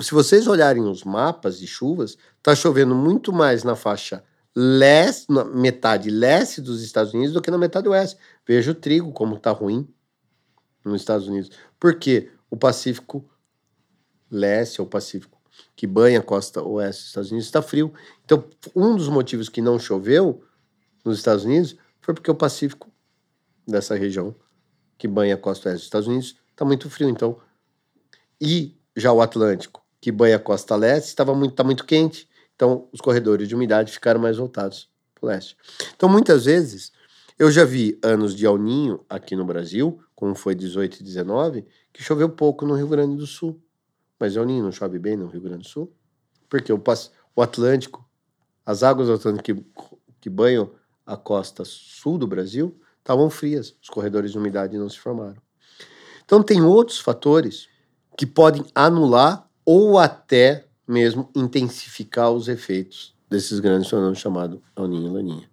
se 0.00 0.12
vocês 0.12 0.46
olharem 0.46 0.82
os 0.82 1.04
mapas 1.04 1.58
de 1.58 1.66
chuvas, 1.66 2.18
está 2.36 2.54
chovendo 2.54 2.94
muito 2.94 3.32
mais 3.32 3.64
na 3.64 3.74
faixa 3.74 4.22
leste, 4.54 5.32
na 5.32 5.44
metade 5.44 6.10
leste 6.10 6.60
dos 6.60 6.82
Estados 6.82 7.14
Unidos 7.14 7.32
do 7.32 7.40
que 7.40 7.50
na 7.50 7.56
metade 7.56 7.88
oeste. 7.88 8.20
Veja 8.46 8.72
o 8.72 8.74
trigo 8.74 9.12
como 9.12 9.36
está 9.36 9.50
ruim 9.50 9.88
nos 10.84 11.00
Estados 11.00 11.26
Unidos. 11.28 11.50
Porque 11.80 12.30
o 12.50 12.56
Pacífico 12.56 13.28
leste, 14.30 14.80
ou 14.80 14.86
Pacífico 14.86 15.40
que 15.74 15.86
banha 15.86 16.20
a 16.20 16.22
costa 16.22 16.62
oeste 16.62 17.00
dos 17.00 17.08
Estados 17.08 17.30
Unidos, 17.30 17.46
está 17.46 17.62
frio. 17.62 17.92
Então, 18.24 18.44
um 18.76 18.94
dos 18.94 19.08
motivos 19.08 19.48
que 19.48 19.60
não 19.60 19.78
choveu 19.78 20.44
nos 21.04 21.18
Estados 21.18 21.44
Unidos 21.44 21.76
foi 22.00 22.14
porque 22.14 22.30
o 22.30 22.34
Pacífico 22.34 22.90
dessa 23.66 23.94
região 23.94 24.34
que 24.98 25.08
banha 25.08 25.34
a 25.34 25.38
costa 25.38 25.70
oeste 25.70 25.80
dos 25.80 25.86
Estados 25.86 26.08
Unidos 26.08 26.36
está 26.50 26.64
muito 26.64 26.90
frio. 26.90 27.08
Então, 27.08 27.38
e 28.40 28.76
já 28.94 29.12
o 29.12 29.22
Atlântico, 29.22 29.82
que 30.00 30.12
banha 30.12 30.36
a 30.36 30.38
costa 30.38 30.76
leste, 30.76 31.08
estava 31.08 31.34
muito, 31.34 31.54
tá 31.54 31.64
muito 31.64 31.84
quente, 31.84 32.28
então 32.54 32.88
os 32.92 33.00
corredores 33.00 33.48
de 33.48 33.54
umidade 33.54 33.92
ficaram 33.92 34.20
mais 34.20 34.36
voltados 34.36 34.90
para 35.14 35.26
o 35.26 35.28
leste. 35.28 35.56
Então, 35.94 36.08
muitas 36.08 36.44
vezes, 36.44 36.92
eu 37.38 37.50
já 37.50 37.64
vi 37.64 37.98
anos 38.02 38.34
de 38.34 38.44
alninho 38.44 39.04
aqui 39.08 39.34
no 39.34 39.44
Brasil, 39.44 39.98
como 40.20 40.34
foi 40.34 40.54
18 40.54 41.00
e 41.00 41.02
19, 41.02 41.66
que 41.90 42.02
choveu 42.02 42.28
pouco 42.28 42.66
no 42.66 42.74
Rio 42.74 42.86
Grande 42.86 43.16
do 43.16 43.26
Sul. 43.26 43.58
Mas 44.18 44.36
El 44.36 44.44
Ninho 44.44 44.62
não 44.62 44.70
chove 44.70 44.98
bem 44.98 45.16
no 45.16 45.26
Rio 45.26 45.40
Grande 45.40 45.62
do 45.62 45.68
Sul, 45.68 45.90
porque 46.46 46.70
o, 46.70 46.80
o 47.34 47.42
Atlântico, 47.42 48.06
as 48.64 48.82
águas 48.82 49.08
do 49.08 49.14
Atlântico 49.14 49.42
que, 49.42 49.64
que 50.20 50.28
banham 50.28 50.70
a 51.06 51.16
costa 51.16 51.64
sul 51.64 52.18
do 52.18 52.26
Brasil 52.26 52.78
estavam 52.98 53.30
frias, 53.30 53.74
os 53.82 53.88
corredores 53.88 54.32
de 54.32 54.38
umidade 54.38 54.76
não 54.76 54.90
se 54.90 54.98
formaram. 54.98 55.40
Então 56.22 56.42
tem 56.42 56.62
outros 56.62 56.98
fatores 56.98 57.66
que 58.14 58.26
podem 58.26 58.62
anular 58.74 59.48
ou 59.64 59.98
até 59.98 60.66
mesmo 60.86 61.30
intensificar 61.34 62.30
os 62.30 62.46
efeitos 62.46 63.16
desses 63.28 63.58
grandes 63.58 63.88
fenômenos 63.88 64.18
chamados 64.18 64.60
El 64.76 64.86
Niño 64.86 65.08
e 65.08 65.14
Laninha. 65.14 65.50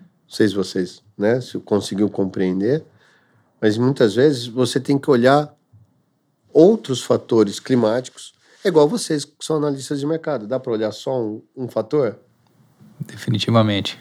Não 0.00 0.36
sei 0.36 0.48
se 0.48 0.54
vocês 0.54 1.02
né, 1.16 1.40
se 1.40 1.58
conseguiu 1.60 2.10
compreender, 2.10 2.84
mas 3.62 3.78
muitas 3.78 4.14
vezes 4.16 4.46
você 4.46 4.80
tem 4.80 4.98
que 4.98 5.08
olhar 5.08 5.54
outros 6.52 7.00
fatores 7.00 7.60
climáticos. 7.60 8.34
É 8.64 8.68
igual 8.68 8.88
vocês 8.88 9.24
que 9.24 9.32
são 9.40 9.56
analistas 9.56 10.00
de 10.00 10.06
mercado. 10.06 10.46
Dá 10.46 10.58
para 10.58 10.72
olhar 10.72 10.92
só 10.92 11.18
um, 11.18 11.40
um 11.56 11.68
fator? 11.68 12.18
Definitivamente. 13.00 13.98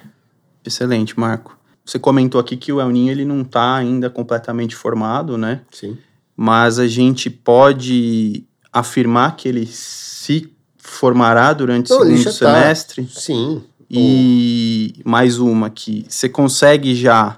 Excelente, 0.65 1.17
Marco. 1.19 1.57
Você 1.85 1.97
comentou 1.97 2.41
aqui 2.41 2.57
que 2.57 2.73
o 2.73 2.81
El 2.81 2.89
Ninho 2.89 3.11
ele 3.11 3.25
não 3.25 3.41
está 3.41 3.75
ainda 3.75 4.09
completamente 4.09 4.75
formado, 4.75 5.37
né? 5.37 5.61
Sim 5.71 5.97
mas 6.35 6.79
a 6.79 6.87
gente 6.87 7.29
pode 7.29 8.45
afirmar 8.73 9.35
que 9.35 9.47
ele 9.47 9.67
se 9.67 10.51
formará 10.77 11.53
durante 11.53 11.91
o 11.91 11.97
segundo 11.99 12.23
tá. 12.23 12.31
semestre. 12.31 13.03
Tá. 13.03 13.19
Sim. 13.19 13.63
E 13.87 14.95
mais 15.05 15.37
uma 15.37 15.69
que 15.69 16.05
você 16.09 16.29
consegue 16.29 16.95
já 16.95 17.37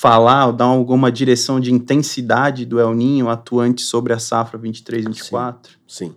falar 0.00 0.46
ou 0.46 0.52
dar 0.54 0.64
alguma 0.64 1.12
direção 1.12 1.60
de 1.60 1.70
intensidade 1.70 2.64
do 2.64 2.80
El 2.80 2.94
Ninho 2.94 3.28
atuante 3.28 3.82
sobre 3.82 4.14
a 4.14 4.18
safra 4.18 4.58
23 4.58 5.04
24? 5.04 5.72
Sim. 5.86 6.06
sim. 6.06 6.16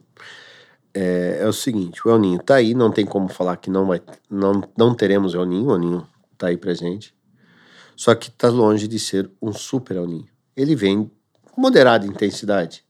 É, 0.93 1.39
é, 1.41 1.47
o 1.47 1.51
seguinte, 1.51 1.99
o 2.07 2.09
El 2.09 2.17
Ninho 2.17 2.39
está 2.39 2.55
aí, 2.55 2.73
não 2.73 2.89
tem 2.89 3.05
como 3.05 3.27
falar 3.27 3.57
que 3.57 3.69
não 3.69 3.85
vai 3.85 4.01
não, 4.29 4.63
não 4.77 4.95
teremos 4.95 5.33
El 5.33 5.45
Ninho, 5.45 5.67
o 5.67 5.73
El 5.73 5.79
Ninho 5.79 6.07
está 6.31 6.47
aí 6.47 6.55
presente. 6.55 7.13
Só 7.93 8.15
que 8.15 8.29
está 8.29 8.47
longe 8.47 8.87
de 8.87 8.97
ser 8.97 9.29
um 9.41 9.51
super 9.51 9.97
El 9.97 10.07
Ninho. 10.07 10.29
Ele 10.55 10.77
vem 10.77 11.11
moderada 11.57 12.07
intensidade, 12.07 12.85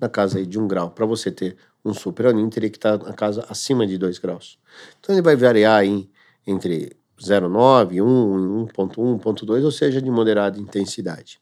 na 0.00 0.08
casa 0.08 0.38
aí 0.38 0.46
de 0.46 0.60
um 0.60 0.68
grau. 0.68 0.92
Para 0.92 1.06
você 1.06 1.32
ter 1.32 1.56
um 1.84 1.92
super 1.92 2.26
aninho, 2.26 2.48
teria 2.48 2.70
que 2.70 2.76
estar 2.76 2.98
na 2.98 3.12
casa 3.14 3.44
acima 3.48 3.84
de 3.84 3.98
2 3.98 4.18
graus. 4.18 4.60
Então 5.00 5.12
ele 5.12 5.22
vai 5.22 5.34
variar 5.34 5.84
em, 5.84 6.08
entre 6.46 6.99
0,9, 7.20 8.02
1, 8.02 8.66
1,1, 8.66 9.20
1,2, 9.20 9.64
ou 9.64 9.70
seja, 9.70 10.00
de 10.00 10.10
moderada 10.10 10.58
intensidade. 10.58 11.40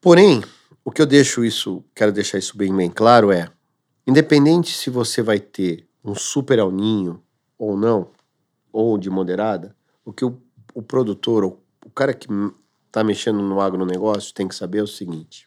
Porém, 0.00 0.42
o 0.84 0.90
que 0.90 1.02
eu 1.02 1.06
deixo 1.06 1.44
isso, 1.44 1.84
quero 1.94 2.12
deixar 2.12 2.38
isso 2.38 2.56
bem, 2.56 2.74
bem 2.74 2.88
claro 2.88 3.32
é, 3.32 3.50
independente 4.06 4.70
se 4.70 4.88
você 4.88 5.20
vai 5.20 5.40
ter 5.40 5.86
um 6.04 6.14
super 6.14 6.60
alninho 6.60 7.22
ou 7.58 7.76
não, 7.76 8.10
ou 8.72 8.96
de 8.96 9.10
moderada, 9.10 9.76
o 10.04 10.12
que 10.12 10.24
o, 10.24 10.40
o 10.72 10.80
produtor, 10.80 11.44
o, 11.44 11.58
o 11.84 11.90
cara 11.90 12.14
que 12.14 12.28
está 12.86 13.02
mexendo 13.02 13.42
no 13.42 13.60
agronegócio 13.60 14.32
tem 14.32 14.46
que 14.46 14.54
saber 14.54 14.82
o 14.82 14.86
seguinte: 14.86 15.46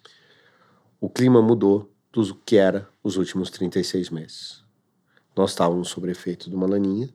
o 0.99 1.09
clima 1.09 1.41
mudou 1.41 1.89
do 2.11 2.35
que 2.35 2.57
era 2.57 2.89
os 3.01 3.15
últimos 3.15 3.49
36 3.49 4.09
meses. 4.09 4.63
Nós 5.35 5.51
estávamos 5.51 5.87
sob 5.87 6.11
efeito 6.11 6.49
de 6.49 6.55
uma 6.55 6.67
laninha 6.67 7.09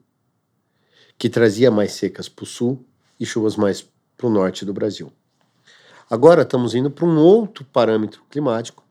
que 1.17 1.29
trazia 1.29 1.71
mais 1.71 1.93
secas 1.93 2.29
para 2.29 2.43
o 2.43 2.45
sul 2.45 2.85
e 3.19 3.25
chuvas 3.25 3.55
mais 3.55 3.87
para 4.17 4.27
o 4.27 4.29
norte 4.29 4.63
do 4.63 4.73
Brasil. 4.73 5.11
Agora 6.09 6.43
estamos 6.43 6.73
indo 6.73 6.89
para 6.89 7.05
um 7.05 7.17
outro 7.17 7.65
parâmetro 7.65 8.21
climático, 8.29 8.83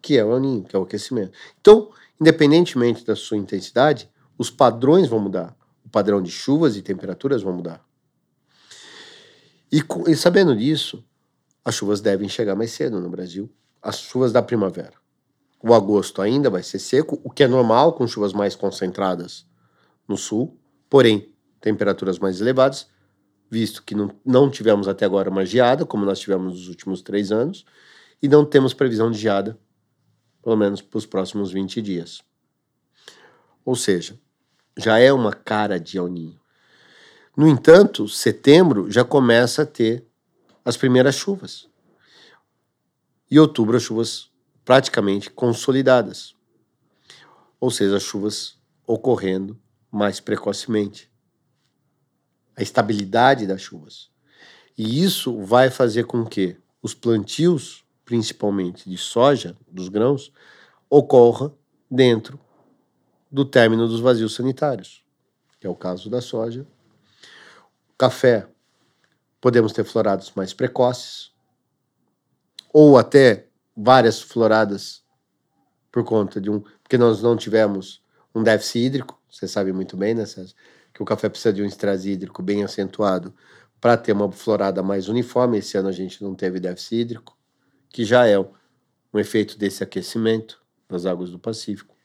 que 0.00 0.16
é 0.16 0.24
o 0.24 0.34
aninho, 0.34 0.62
que 0.62 0.76
é 0.76 0.78
o 0.78 0.82
aquecimento. 0.82 1.32
Então, 1.60 1.90
independentemente 2.20 3.04
da 3.04 3.16
sua 3.16 3.36
intensidade, 3.36 4.08
os 4.38 4.50
padrões 4.50 5.08
vão 5.08 5.18
mudar. 5.18 5.56
O 5.84 5.88
padrão 5.88 6.22
de 6.22 6.30
chuvas 6.30 6.76
e 6.76 6.82
temperaturas 6.82 7.42
vão 7.42 7.52
mudar. 7.52 7.84
E, 9.72 9.82
e 10.06 10.16
sabendo 10.16 10.56
disso, 10.56 11.04
as 11.64 11.74
chuvas 11.74 12.00
devem 12.00 12.28
chegar 12.28 12.54
mais 12.54 12.70
cedo 12.70 13.00
no 13.00 13.08
Brasil, 13.08 13.50
as 13.82 13.98
chuvas 13.98 14.32
da 14.32 14.42
primavera. 14.42 14.94
O 15.62 15.74
agosto 15.74 16.22
ainda 16.22 16.48
vai 16.48 16.62
ser 16.62 16.78
seco, 16.78 17.20
o 17.22 17.30
que 17.30 17.42
é 17.42 17.48
normal 17.48 17.92
com 17.92 18.06
chuvas 18.06 18.32
mais 18.32 18.56
concentradas 18.56 19.46
no 20.08 20.16
sul, 20.16 20.56
porém, 20.88 21.29
temperaturas 21.60 22.18
mais 22.18 22.40
elevadas, 22.40 22.88
visto 23.50 23.82
que 23.82 23.94
não, 23.94 24.10
não 24.24 24.50
tivemos 24.50 24.88
até 24.88 25.04
agora 25.04 25.30
uma 25.30 25.44
geada, 25.44 25.84
como 25.84 26.04
nós 26.04 26.20
tivemos 26.20 26.54
nos 26.54 26.68
últimos 26.68 27.02
três 27.02 27.32
anos, 27.32 27.64
e 28.22 28.28
não 28.28 28.44
temos 28.44 28.72
previsão 28.72 29.10
de 29.10 29.18
geada, 29.18 29.58
pelo 30.42 30.56
menos 30.56 30.80
para 30.80 30.98
os 30.98 31.06
próximos 31.06 31.52
20 31.52 31.82
dias. 31.82 32.22
Ou 33.64 33.76
seja, 33.76 34.18
já 34.76 34.98
é 34.98 35.12
uma 35.12 35.32
cara 35.32 35.78
de 35.78 35.98
El 35.98 36.08
Ninho. 36.08 36.40
No 37.36 37.46
entanto, 37.46 38.08
setembro 38.08 38.90
já 38.90 39.04
começa 39.04 39.62
a 39.62 39.66
ter 39.66 40.06
as 40.64 40.76
primeiras 40.76 41.14
chuvas. 41.14 41.68
E 43.30 43.38
outubro, 43.38 43.76
as 43.76 43.82
chuvas 43.82 44.30
praticamente 44.64 45.30
consolidadas. 45.30 46.34
Ou 47.60 47.70
seja, 47.70 47.96
as 47.96 48.02
chuvas 48.02 48.58
ocorrendo 48.86 49.58
mais 49.90 50.20
precocemente. 50.20 51.09
A 52.56 52.62
estabilidade 52.62 53.46
das 53.46 53.60
chuvas. 53.60 54.10
E 54.76 55.02
isso 55.02 55.42
vai 55.42 55.70
fazer 55.70 56.04
com 56.04 56.24
que 56.24 56.56
os 56.82 56.94
plantios, 56.94 57.84
principalmente 58.04 58.88
de 58.88 58.96
soja, 58.96 59.56
dos 59.70 59.88
grãos, 59.88 60.32
ocorra 60.88 61.52
dentro 61.90 62.38
do 63.30 63.44
término 63.44 63.86
dos 63.86 64.00
vazios 64.00 64.34
sanitários, 64.34 65.04
que 65.60 65.66
é 65.66 65.70
o 65.70 65.74
caso 65.74 66.10
da 66.10 66.20
soja 66.20 66.66
café, 68.00 68.48
podemos 69.42 69.74
ter 69.74 69.84
floradas 69.84 70.32
mais 70.34 70.54
precoces, 70.54 71.34
ou 72.72 72.96
até 72.96 73.46
várias 73.76 74.22
floradas 74.22 75.04
por 75.92 76.02
conta 76.02 76.40
de 76.40 76.48
um. 76.48 76.60
Porque 76.82 76.96
nós 76.96 77.20
não 77.20 77.36
tivemos 77.36 78.02
um 78.34 78.42
déficit 78.42 78.86
hídrico, 78.86 79.20
você 79.30 79.46
sabe 79.46 79.70
muito 79.70 79.98
bem, 79.98 80.14
né, 80.14 80.24
César? 80.24 80.54
Que 80.92 81.02
o 81.02 81.06
café 81.06 81.28
precisa 81.28 81.52
de 81.52 81.62
um 81.62 81.66
estresse 81.66 82.10
hídrico 82.10 82.42
bem 82.42 82.64
acentuado 82.64 83.34
para 83.80 83.96
ter 83.96 84.12
uma 84.12 84.30
florada 84.30 84.82
mais 84.82 85.08
uniforme. 85.08 85.58
Esse 85.58 85.76
ano 85.78 85.88
a 85.88 85.92
gente 85.92 86.22
não 86.22 86.34
teve 86.34 86.60
déficit 86.60 87.00
hídrico, 87.00 87.36
que 87.88 88.04
já 88.04 88.26
é 88.26 88.38
um 88.38 89.18
efeito 89.18 89.58
desse 89.58 89.82
aquecimento 89.82 90.62
nas 90.88 91.06
águas 91.06 91.30
do 91.30 91.38
Pacífico. 91.38 91.96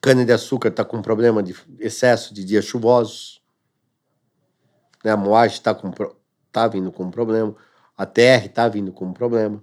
Cana-de-açúcar 0.00 0.68
está 0.68 0.84
com 0.84 1.02
problema 1.02 1.42
de 1.42 1.54
excesso 1.80 2.32
de 2.32 2.44
dias 2.44 2.64
chuvosos. 2.64 3.42
Né? 5.04 5.10
A 5.10 5.16
moagem 5.16 5.56
está 5.56 5.76
tá 6.52 6.68
vindo 6.68 6.92
com 6.92 7.04
um 7.04 7.10
problema, 7.10 7.54
a 7.96 8.06
TR 8.06 8.46
está 8.46 8.68
vindo 8.68 8.92
com 8.92 9.06
um 9.06 9.12
problema. 9.12 9.62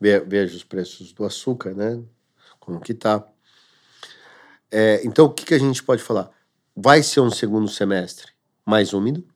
Ve, 0.00 0.20
veja 0.20 0.56
os 0.56 0.62
preços 0.62 1.12
do 1.12 1.24
açúcar, 1.24 1.74
né? 1.74 2.00
Como 2.60 2.80
que 2.80 2.94
tá. 2.94 3.26
É, 4.70 5.00
então, 5.04 5.24
o 5.24 5.32
que, 5.32 5.44
que 5.44 5.54
a 5.54 5.58
gente 5.58 5.82
pode 5.82 6.02
falar? 6.02 6.30
Vai 6.80 7.02
ser 7.02 7.20
um 7.20 7.30
segundo 7.30 7.66
semestre 7.66 8.30
mais 8.64 8.92
úmido, 8.92 9.26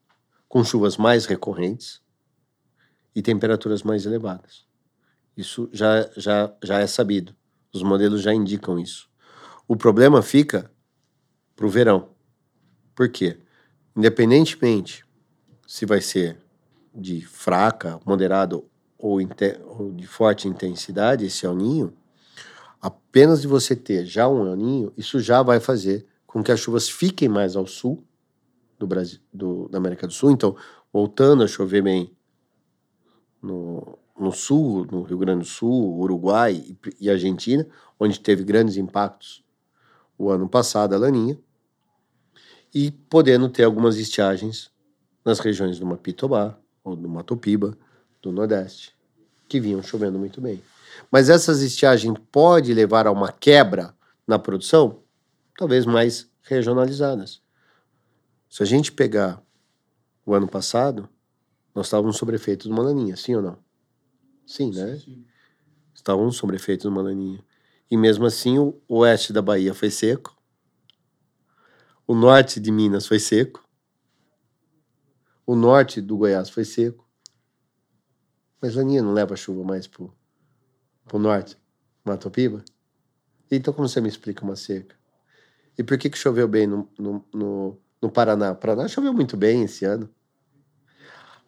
com 0.48 0.62
chuvas 0.62 0.96
mais 0.96 1.26
recorrentes 1.26 2.00
e 3.16 3.20
temperaturas 3.20 3.82
mais 3.82 4.06
elevadas. 4.06 4.64
Isso 5.36 5.68
já, 5.72 6.08
já, 6.16 6.54
já 6.62 6.78
é 6.78 6.86
sabido. 6.86 7.34
Os 7.74 7.82
modelos 7.82 8.22
já 8.22 8.32
indicam 8.32 8.78
isso. 8.78 9.10
O 9.66 9.74
problema 9.74 10.22
fica 10.22 10.70
para 11.56 11.66
o 11.66 11.68
verão. 11.68 12.10
Por 12.94 13.08
quê? 13.08 13.40
Independentemente 13.96 15.04
se 15.66 15.84
vai 15.84 16.00
ser 16.00 16.38
de 16.94 17.22
fraca, 17.22 17.98
moderado 18.06 18.70
ou, 18.96 19.18
ou 19.18 19.92
de 19.92 20.06
forte 20.06 20.46
intensidade, 20.46 21.24
esse 21.24 21.44
El 21.44 21.56
Ninho, 21.56 21.92
apenas 22.80 23.42
de 23.42 23.48
você 23.48 23.74
ter 23.74 24.06
já 24.06 24.28
um 24.28 24.46
El 24.46 24.54
Ninho, 24.54 24.92
isso 24.96 25.18
já 25.18 25.42
vai 25.42 25.58
fazer 25.58 26.06
com 26.32 26.42
que 26.42 26.50
as 26.50 26.60
chuvas 26.60 26.88
fiquem 26.88 27.28
mais 27.28 27.54
ao 27.56 27.66
sul 27.66 28.02
do 28.78 28.86
Brasil, 28.86 29.20
do, 29.32 29.68
da 29.68 29.76
América 29.76 30.06
do 30.06 30.12
Sul. 30.12 30.30
Então, 30.30 30.56
voltando 30.90 31.42
a 31.42 31.46
chover 31.46 31.82
bem 31.82 32.16
no, 33.42 33.98
no 34.18 34.32
sul, 34.32 34.86
no 34.90 35.02
Rio 35.02 35.18
Grande 35.18 35.40
do 35.40 35.46
Sul, 35.46 35.98
Uruguai 36.00 36.54
e, 36.54 36.76
e 37.02 37.10
Argentina, 37.10 37.66
onde 38.00 38.18
teve 38.18 38.44
grandes 38.44 38.78
impactos 38.78 39.44
o 40.16 40.30
ano 40.30 40.48
passado, 40.48 40.94
a 40.94 40.98
laninha, 40.98 41.38
e 42.74 42.90
podendo 42.90 43.48
ter 43.48 43.64
algumas 43.64 43.98
estiagens 43.98 44.70
nas 45.24 45.38
regiões 45.38 45.78
do 45.78 45.84
Mapitobá 45.84 46.58
ou 46.82 46.96
do 46.96 47.08
Matopiba, 47.08 47.76
do 48.22 48.32
Nordeste, 48.32 48.96
que 49.48 49.60
vinham 49.60 49.82
chovendo 49.82 50.18
muito 50.18 50.40
bem. 50.40 50.62
Mas 51.10 51.28
essas 51.28 51.60
estiagens 51.60 52.16
podem 52.30 52.74
levar 52.74 53.06
a 53.06 53.12
uma 53.12 53.30
quebra 53.30 53.94
na 54.26 54.38
produção, 54.38 55.01
talvez 55.56 55.86
mais 55.86 56.30
regionalizadas. 56.42 57.42
Se 58.48 58.62
a 58.62 58.66
gente 58.66 58.92
pegar 58.92 59.42
o 60.26 60.34
ano 60.34 60.48
passado, 60.48 61.08
nós 61.74 61.86
estávamos 61.86 62.16
sobre 62.16 62.36
efeito 62.36 62.64
de 62.64 62.70
uma 62.70 62.82
laninha, 62.82 63.16
sim 63.16 63.34
ou 63.34 63.42
não? 63.42 63.58
Sim, 64.46 64.72
né? 64.72 64.96
Sim, 64.96 65.00
sim. 65.00 65.26
Estávamos 65.94 66.36
sobre 66.36 66.56
efeito 66.56 66.82
de 66.82 66.88
uma 66.88 67.02
laninha. 67.02 67.44
E 67.90 67.96
mesmo 67.96 68.24
assim, 68.24 68.58
o 68.58 68.80
oeste 68.88 69.32
da 69.32 69.42
Bahia 69.42 69.74
foi 69.74 69.90
seco, 69.90 70.36
o 72.06 72.14
norte 72.14 72.58
de 72.58 72.70
Minas 72.70 73.06
foi 73.06 73.18
seco, 73.18 73.62
o 75.46 75.54
norte 75.54 76.00
do 76.00 76.16
Goiás 76.16 76.50
foi 76.50 76.64
seco, 76.64 77.08
mas 78.60 78.74
Laninha 78.74 79.02
não 79.02 79.12
leva 79.12 79.36
chuva 79.36 79.64
mais 79.64 79.86
pro, 79.86 80.14
pro 81.04 81.18
norte, 81.18 81.58
Mato 82.04 82.30
Piba? 82.30 82.64
Então 83.50 83.74
como 83.74 83.88
você 83.88 84.00
me 84.00 84.08
explica 84.08 84.44
uma 84.44 84.56
seca? 84.56 84.96
E 85.78 85.82
por 85.82 85.96
que 85.98 86.10
que 86.10 86.18
choveu 86.18 86.46
bem 86.46 86.66
no, 86.66 86.88
no, 86.98 87.24
no, 87.32 87.78
no 88.00 88.10
Paraná? 88.10 88.52
O 88.52 88.56
Paraná 88.56 88.88
choveu 88.88 89.12
muito 89.12 89.36
bem 89.36 89.64
esse 89.64 89.84
ano. 89.84 90.08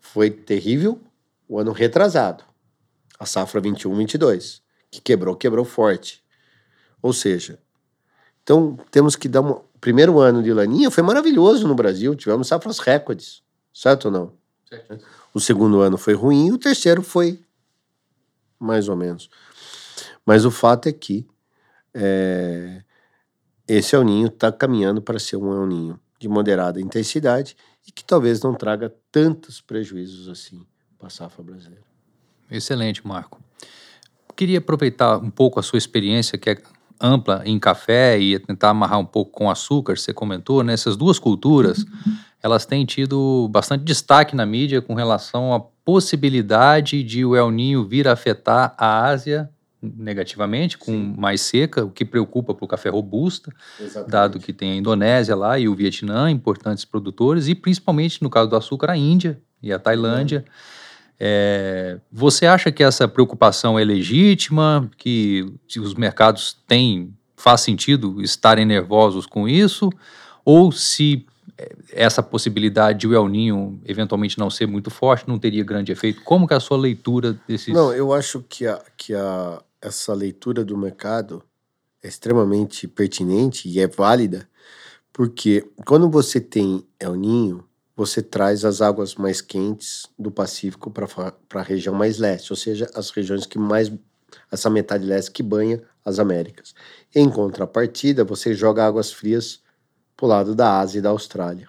Foi 0.01 0.31
terrível 0.31 1.01
o 1.49 1.59
ano 1.59 1.73
retrasado, 1.73 2.45
a 3.19 3.27
safra 3.27 3.61
21-22, 3.61 4.63
que 4.91 5.01
quebrou, 5.01 5.37
quebrou 5.37 5.65
forte. 5.65 6.23
Ou 7.03 7.13
seja, 7.13 7.59
então 8.43 8.79
temos 8.91 9.17
que 9.17 9.29
dar 9.29 9.41
uma... 9.41 9.57
O 9.57 9.79
primeiro 9.85 10.19
ano 10.19 10.43
de 10.43 10.53
Laninha 10.53 10.91
foi 10.91 11.03
maravilhoso 11.03 11.69
no 11.69 11.75
Brasil, 11.75 12.15
tivemos 12.15 12.49
safras 12.49 12.79
recordes, 12.79 13.43
certo 13.73 14.07
ou 14.07 14.11
não? 14.11 14.33
Certo. 14.69 15.05
O 15.35 15.41
segundo 15.41 15.81
ano 15.81 15.99
foi 15.99 16.15
ruim, 16.15 16.53
o 16.53 16.59
terceiro 16.59 17.03
foi 17.03 17.43
mais 18.59 18.89
ou 18.89 18.97
menos. 18.97 19.29
Mas 20.25 20.45
o 20.45 20.51
fato 20.51 20.89
é 20.89 20.93
que 20.93 21.27
é, 21.93 22.84
esse 23.67 23.97
El 23.97 24.05
Ninho 24.05 24.27
está 24.29 24.53
caminhando 24.53 25.01
para 25.01 25.19
ser 25.19 25.37
um 25.37 25.53
El 25.53 25.67
Ninho 25.67 26.01
de 26.19 26.29
moderada 26.29 26.81
intensidade 26.81 27.57
e 27.87 27.93
que 27.93 28.05
talvez 28.05 28.41
não 28.43 28.55
traga 28.55 28.93
tantos 29.11 29.61
prejuízos 29.61 30.29
assim 30.29 30.65
para 30.99 31.09
a 31.09 31.11
safra 31.11 31.43
brasileira. 31.43 31.85
Excelente, 32.51 33.07
Marco. 33.07 33.41
Queria 34.37 34.59
aproveitar 34.59 35.19
um 35.19 35.31
pouco 35.31 35.61
a 35.61 35.63
sua 35.63 35.79
experiência, 35.79 36.39
que 36.39 36.51
é 36.51 36.63
ampla 37.01 37.43
em 37.45 37.59
café 37.59 38.19
e 38.19 38.39
tentar 38.39 38.71
amarrar 38.71 38.99
um 38.99 39.05
pouco 39.05 39.33
com 39.33 39.51
açúcar, 39.51 39.97
você 39.97 40.13
comentou, 40.13 40.63
né? 40.63 40.73
Essas 40.73 40.97
duas 40.97 41.19
culturas, 41.19 41.79
uhum. 41.79 42.17
elas 42.43 42.65
têm 42.65 42.85
tido 42.85 43.49
bastante 43.51 43.85
destaque 43.85 44.35
na 44.35 44.47
mídia 44.47 44.81
com 44.81 44.95
relação 44.95 45.53
à 45.53 45.61
possibilidade 45.61 47.03
de 47.03 47.25
o 47.25 47.37
El 47.37 47.51
Ninho 47.51 47.85
vir 47.85 48.09
a 48.09 48.13
afetar 48.13 48.75
a 48.79 49.05
Ásia 49.05 49.51
negativamente, 49.97 50.79
com 50.79 50.93
Sim. 50.93 51.15
mais 51.17 51.41
seca, 51.41 51.85
o 51.85 51.91
que 51.91 52.05
preocupa 52.05 52.55
para 52.55 52.65
o 52.65 52.69
café 52.69 52.89
robusta, 52.89 53.53
Exatamente. 53.81 54.11
dado 54.11 54.39
que 54.39 54.53
tem 54.53 54.73
a 54.73 54.77
Indonésia 54.77 55.35
lá 55.35 55.59
e 55.59 55.69
o 55.69 55.75
Vietnã, 55.75 56.31
importantes 56.31 56.85
produtores, 56.85 57.49
e 57.49 57.55
principalmente 57.55 58.23
no 58.23 58.31
caso 58.31 58.49
do 58.49 58.57
açúcar, 58.57 58.91
a 58.91 58.97
Índia 58.97 59.41
e 59.63 59.73
a 59.73 59.79
Tailândia. 59.79 60.45
Uhum 60.47 60.85
é, 61.19 61.99
você 62.11 62.47
acha 62.47 62.73
que 62.73 62.83
essa 62.83 63.07
preocupação 63.07 63.79
é 63.79 63.85
legítima, 63.85 64.91
que 64.97 65.47
os 65.79 65.95
mercados 65.95 66.57
têm, 66.67 67.15
faz 67.37 67.61
sentido 67.61 68.21
estarem 68.21 68.65
nervosos 68.65 69.27
com 69.27 69.49
isso, 69.49 69.91
ou 70.45 70.73
se 70.73 71.25
é, 71.57 71.73
essa 71.93 72.23
possibilidade 72.23 73.01
de 73.01 73.09
o 73.09 73.15
El 73.15 73.29
Ninho 73.29 73.81
eventualmente 73.87 74.39
não 74.39 74.51
ser 74.51 74.67
muito 74.67 74.91
forte 74.91 75.29
não 75.29 75.39
teria 75.39 75.63
grande 75.63 75.93
efeito? 75.93 76.23
Como 76.23 76.49
que 76.49 76.55
é 76.55 76.57
a 76.57 76.61
sua 76.61 76.77
leitura 76.77 77.39
desses... 77.47 77.73
Não, 77.73 77.93
eu 77.93 78.13
acho 78.13 78.45
que, 78.49 78.67
a, 78.67 78.83
que 78.97 79.15
a, 79.15 79.63
essa 79.85 80.15
leitura 80.15 80.65
do 80.65 80.77
mercado 80.77 81.45
é 82.03 82.09
extremamente 82.09 82.89
pertinente 82.89 83.69
e 83.69 83.79
é 83.79 83.87
válida, 83.87 84.49
porque 85.13 85.71
quando 85.87 86.11
você 86.11 86.41
tem 86.41 86.87
El 86.99 87.15
Ninho, 87.15 87.65
você 87.95 88.23
traz 88.23 88.65
as 88.65 88.81
águas 88.81 89.15
mais 89.15 89.41
quentes 89.41 90.07
do 90.19 90.31
Pacífico 90.31 90.91
para 90.91 91.07
a 91.55 91.63
região 91.63 91.95
mais 91.95 92.19
leste, 92.19 92.51
ou 92.51 92.57
seja, 92.57 92.91
as 92.95 93.11
regiões 93.11 93.47
que 93.47 93.59
mais 93.59 93.93
essa 94.51 94.69
metade 94.69 95.05
leste 95.05 95.31
que 95.31 95.43
banha 95.43 95.83
as 96.05 96.19
Américas. 96.19 96.75
Em 97.15 97.31
contrapartida, 97.31 98.25
você 98.25 98.53
joga 98.53 98.85
águas 98.85 99.13
frias 99.13 99.63
para 100.17 100.27
o 100.27 100.29
lado 100.29 100.55
da 100.55 100.81
Ásia 100.81 100.99
e 100.99 101.03
da 101.03 101.11
Austrália. 101.11 101.69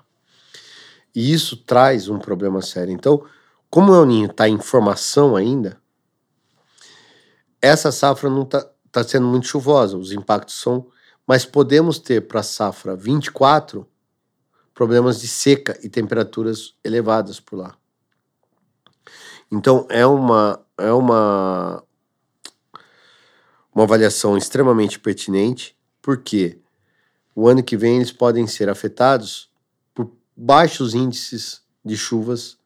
E 1.14 1.32
isso 1.32 1.58
traz 1.58 2.10
um 2.10 2.18
problema 2.18 2.62
sério. 2.62 2.92
Então, 2.92 3.24
como 3.70 3.92
o 3.92 3.96
El 3.96 4.06
Ninho 4.06 4.32
está 4.32 4.50
em 4.50 4.60
formação 4.60 5.36
ainda, 5.36 5.80
essa 7.66 7.92
safra 7.92 8.30
não 8.30 8.44
está 8.44 8.70
tá 8.92 9.04
sendo 9.04 9.28
muito 9.28 9.48
chuvosa, 9.48 9.98
os 9.98 10.12
impactos 10.12 10.56
são. 10.56 10.88
Mas 11.28 11.44
podemos 11.44 11.98
ter 11.98 12.28
para 12.28 12.42
a 12.42 12.44
safra 12.44 12.96
24 12.96 13.88
problemas 14.74 15.20
de 15.20 15.28
seca 15.28 15.78
e 15.82 15.90
temperaturas 15.90 16.76
elevadas 16.84 17.40
por 17.40 17.58
lá. 17.58 17.76
Então 19.52 19.88
é 19.90 20.06
uma 20.06 20.60
é 20.78 20.92
uma 20.92 21.84
uma 23.74 23.84
avaliação 23.84 24.38
extremamente 24.38 25.00
pertinente, 25.00 25.76
porque 26.02 26.60
o 27.34 27.48
ano 27.48 27.64
que 27.64 27.76
vem 27.76 27.98
eles 27.98 28.12
podem 28.12 28.48
ser 28.48 28.70
afetados 28.70 29.50
por 29.94 30.12
baixos 30.36 30.94
índices 30.94 31.62
de 31.84 31.98
chuvas 31.98 32.58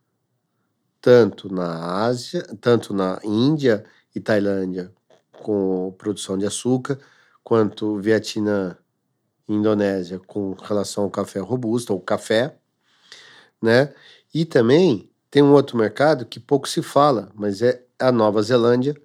tanto 1.01 1.51
na 1.53 2.03
Ásia, 2.03 2.43
tanto 2.59 2.93
na 2.93 3.19
Índia 3.23 3.85
e 4.15 4.19
Tailândia 4.19 4.91
com 5.31 5.93
produção 5.97 6.37
de 6.37 6.45
açúcar, 6.45 6.99
quanto 7.43 7.99
Vietnã 7.99 8.77
Indonésia 9.47 10.19
com 10.19 10.53
relação 10.53 11.05
ao 11.05 11.09
café 11.09 11.39
robusto, 11.39 11.93
ou 11.93 11.99
café, 11.99 12.57
né? 13.61 13.93
E 14.33 14.45
também 14.45 15.09
tem 15.31 15.41
um 15.41 15.53
outro 15.53 15.77
mercado 15.77 16.25
que 16.25 16.39
pouco 16.39 16.67
se 16.67 16.81
fala, 16.81 17.31
mas 17.33 17.61
é 17.61 17.83
a 17.97 18.11
Nova 18.11 18.41
Zelândia 18.41 18.95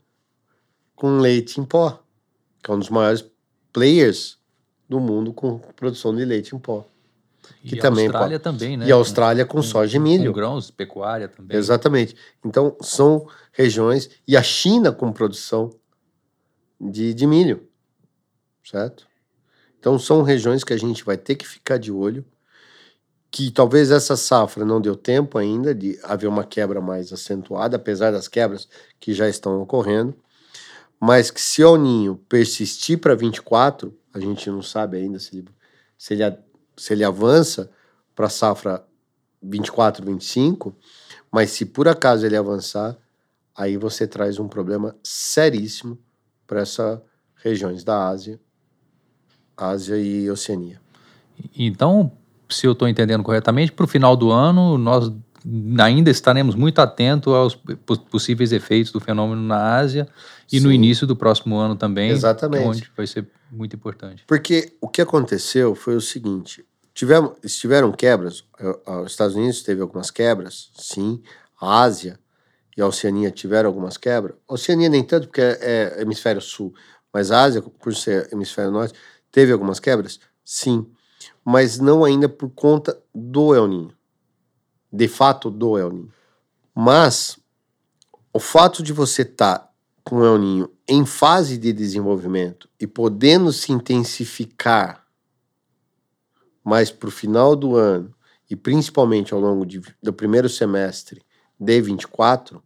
com 0.94 1.18
leite 1.18 1.60
em 1.60 1.64
pó, 1.64 2.02
que 2.62 2.70
é 2.70 2.74
um 2.74 2.78
dos 2.78 2.90
maiores 2.90 3.24
players 3.72 4.38
do 4.88 5.00
mundo 5.00 5.32
com 5.32 5.58
produção 5.58 6.14
de 6.14 6.24
leite 6.24 6.54
em 6.54 6.58
pó. 6.58 6.86
Que 7.62 7.76
e 7.76 7.78
também 7.78 8.06
a 8.06 8.08
Austrália 8.08 8.38
também, 8.38 8.76
né? 8.76 8.86
E 8.86 8.92
a 8.92 8.94
Austrália 8.94 9.44
com, 9.44 9.58
com 9.58 9.62
soja 9.62 9.96
e 9.96 10.00
milho. 10.00 10.32
Com 10.32 10.36
grãos, 10.36 10.70
pecuária 10.70 11.28
também. 11.28 11.56
Exatamente. 11.56 12.16
Então, 12.44 12.76
são 12.80 13.26
regiões... 13.52 14.10
E 14.26 14.36
a 14.36 14.42
China 14.42 14.92
com 14.92 15.12
produção 15.12 15.70
de, 16.80 17.14
de 17.14 17.26
milho, 17.26 17.66
certo? 18.62 19.06
Então 19.78 19.98
são 19.98 20.22
regiões 20.22 20.64
que 20.64 20.72
a 20.72 20.78
gente 20.78 21.04
vai 21.04 21.16
ter 21.16 21.34
que 21.34 21.46
ficar 21.46 21.78
de 21.78 21.92
olho, 21.92 22.24
que 23.30 23.50
talvez 23.50 23.90
essa 23.90 24.16
safra 24.16 24.64
não 24.64 24.80
deu 24.80 24.96
tempo 24.96 25.38
ainda 25.38 25.74
de 25.74 25.98
haver 26.02 26.26
uma 26.26 26.44
quebra 26.44 26.80
mais 26.80 27.12
acentuada, 27.12 27.76
apesar 27.76 28.12
das 28.12 28.28
quebras 28.28 28.68
que 29.00 29.12
já 29.12 29.28
estão 29.28 29.60
ocorrendo, 29.60 30.14
mas 31.00 31.30
que 31.30 31.40
se 31.40 31.62
o 31.62 31.76
Ninho 31.76 32.16
persistir 32.28 32.98
para 32.98 33.14
24, 33.14 33.94
a 34.12 34.20
gente 34.20 34.48
não 34.48 34.62
sabe 34.62 34.96
ainda 34.96 35.18
se 35.18 35.38
ele, 35.38 35.48
se 35.98 36.14
ele, 36.14 36.22
se 36.76 36.92
ele 36.92 37.04
avança 37.04 37.70
para 38.14 38.26
a 38.26 38.30
safra 38.30 38.84
24, 39.42 40.04
25, 40.04 40.74
mas 41.30 41.50
se 41.50 41.66
por 41.66 41.88
acaso 41.88 42.24
ele 42.24 42.36
avançar, 42.36 42.96
aí 43.54 43.76
você 43.76 44.06
traz 44.06 44.38
um 44.38 44.48
problema 44.48 44.96
seríssimo 45.02 45.98
para 46.46 46.60
essas 46.60 47.00
regiões 47.36 47.84
da 47.84 48.08
Ásia 48.08 48.40
Ásia 49.56 49.96
e 49.96 50.30
Oceania. 50.30 50.80
Então, 51.56 52.12
se 52.48 52.66
eu 52.66 52.72
estou 52.72 52.88
entendendo 52.88 53.22
corretamente, 53.22 53.72
para 53.72 53.84
o 53.84 53.88
final 53.88 54.16
do 54.16 54.30
ano 54.30 54.76
nós 54.78 55.12
ainda 55.78 56.10
estaremos 56.10 56.54
muito 56.54 56.78
atentos 56.80 57.32
aos 57.32 57.54
possíveis 58.10 58.52
efeitos 58.52 58.90
do 58.90 59.00
fenômeno 59.00 59.42
na 59.42 59.76
Ásia 59.76 60.08
e 60.50 60.58
Sim. 60.58 60.64
no 60.64 60.72
início 60.72 61.06
do 61.06 61.14
próximo 61.14 61.56
ano 61.56 61.76
também. 61.76 62.10
Exatamente. 62.10 62.66
Onde 62.66 62.90
vai 62.96 63.06
ser 63.06 63.28
muito 63.50 63.76
importante. 63.76 64.24
Porque 64.26 64.72
o 64.80 64.88
que 64.88 65.02
aconteceu 65.02 65.74
foi 65.74 65.96
o 65.96 66.00
seguinte: 66.00 66.64
tivemos, 66.94 67.32
tiveram 67.58 67.92
quebras, 67.92 68.44
os 69.04 69.10
Estados 69.10 69.36
Unidos 69.36 69.62
teve 69.62 69.82
algumas 69.82 70.10
quebras, 70.10 70.70
sim, 70.76 71.22
a 71.60 71.82
Ásia 71.82 72.18
e 72.76 72.80
a 72.80 72.86
Oceania 72.86 73.30
tiveram 73.30 73.68
algumas 73.68 73.96
quebras. 73.96 74.36
A 74.48 74.54
Oceania 74.54 74.88
nem 74.88 75.04
tanto, 75.04 75.28
porque 75.28 75.42
é, 75.42 75.94
é 75.96 76.02
hemisfério 76.02 76.40
sul, 76.40 76.74
mas 77.12 77.30
a 77.30 77.42
Ásia, 77.42 77.62
por 77.62 77.94
ser 77.94 78.32
hemisfério 78.32 78.70
norte, 78.70 78.94
teve 79.30 79.52
algumas 79.52 79.78
quebras, 79.78 80.18
sim, 80.42 80.86
mas 81.44 81.78
não 81.78 82.02
ainda 82.02 82.28
por 82.28 82.48
conta 82.50 82.98
do 83.14 83.54
El 83.54 83.68
Ninho 83.68 83.93
de 84.94 85.08
fato 85.08 85.50
do 85.50 85.76
El 85.76 85.90
Ninho. 85.90 86.12
Mas 86.72 87.36
o 88.32 88.38
fato 88.38 88.80
de 88.80 88.92
você 88.92 89.22
estar 89.22 89.58
tá 89.58 89.70
com 90.04 90.18
o 90.18 90.24
El 90.24 90.38
Ninho 90.38 90.70
em 90.86 91.04
fase 91.04 91.58
de 91.58 91.72
desenvolvimento 91.72 92.68
e 92.78 92.86
podendo 92.86 93.52
se 93.52 93.72
intensificar 93.72 95.04
mais 96.62 96.92
para 96.92 97.08
o 97.08 97.12
final 97.12 97.56
do 97.56 97.74
ano 97.74 98.14
e 98.48 98.54
principalmente 98.54 99.34
ao 99.34 99.40
longo 99.40 99.66
de, 99.66 99.82
do 100.00 100.12
primeiro 100.12 100.48
semestre 100.48 101.22
de 101.58 101.80
24, 101.80 102.62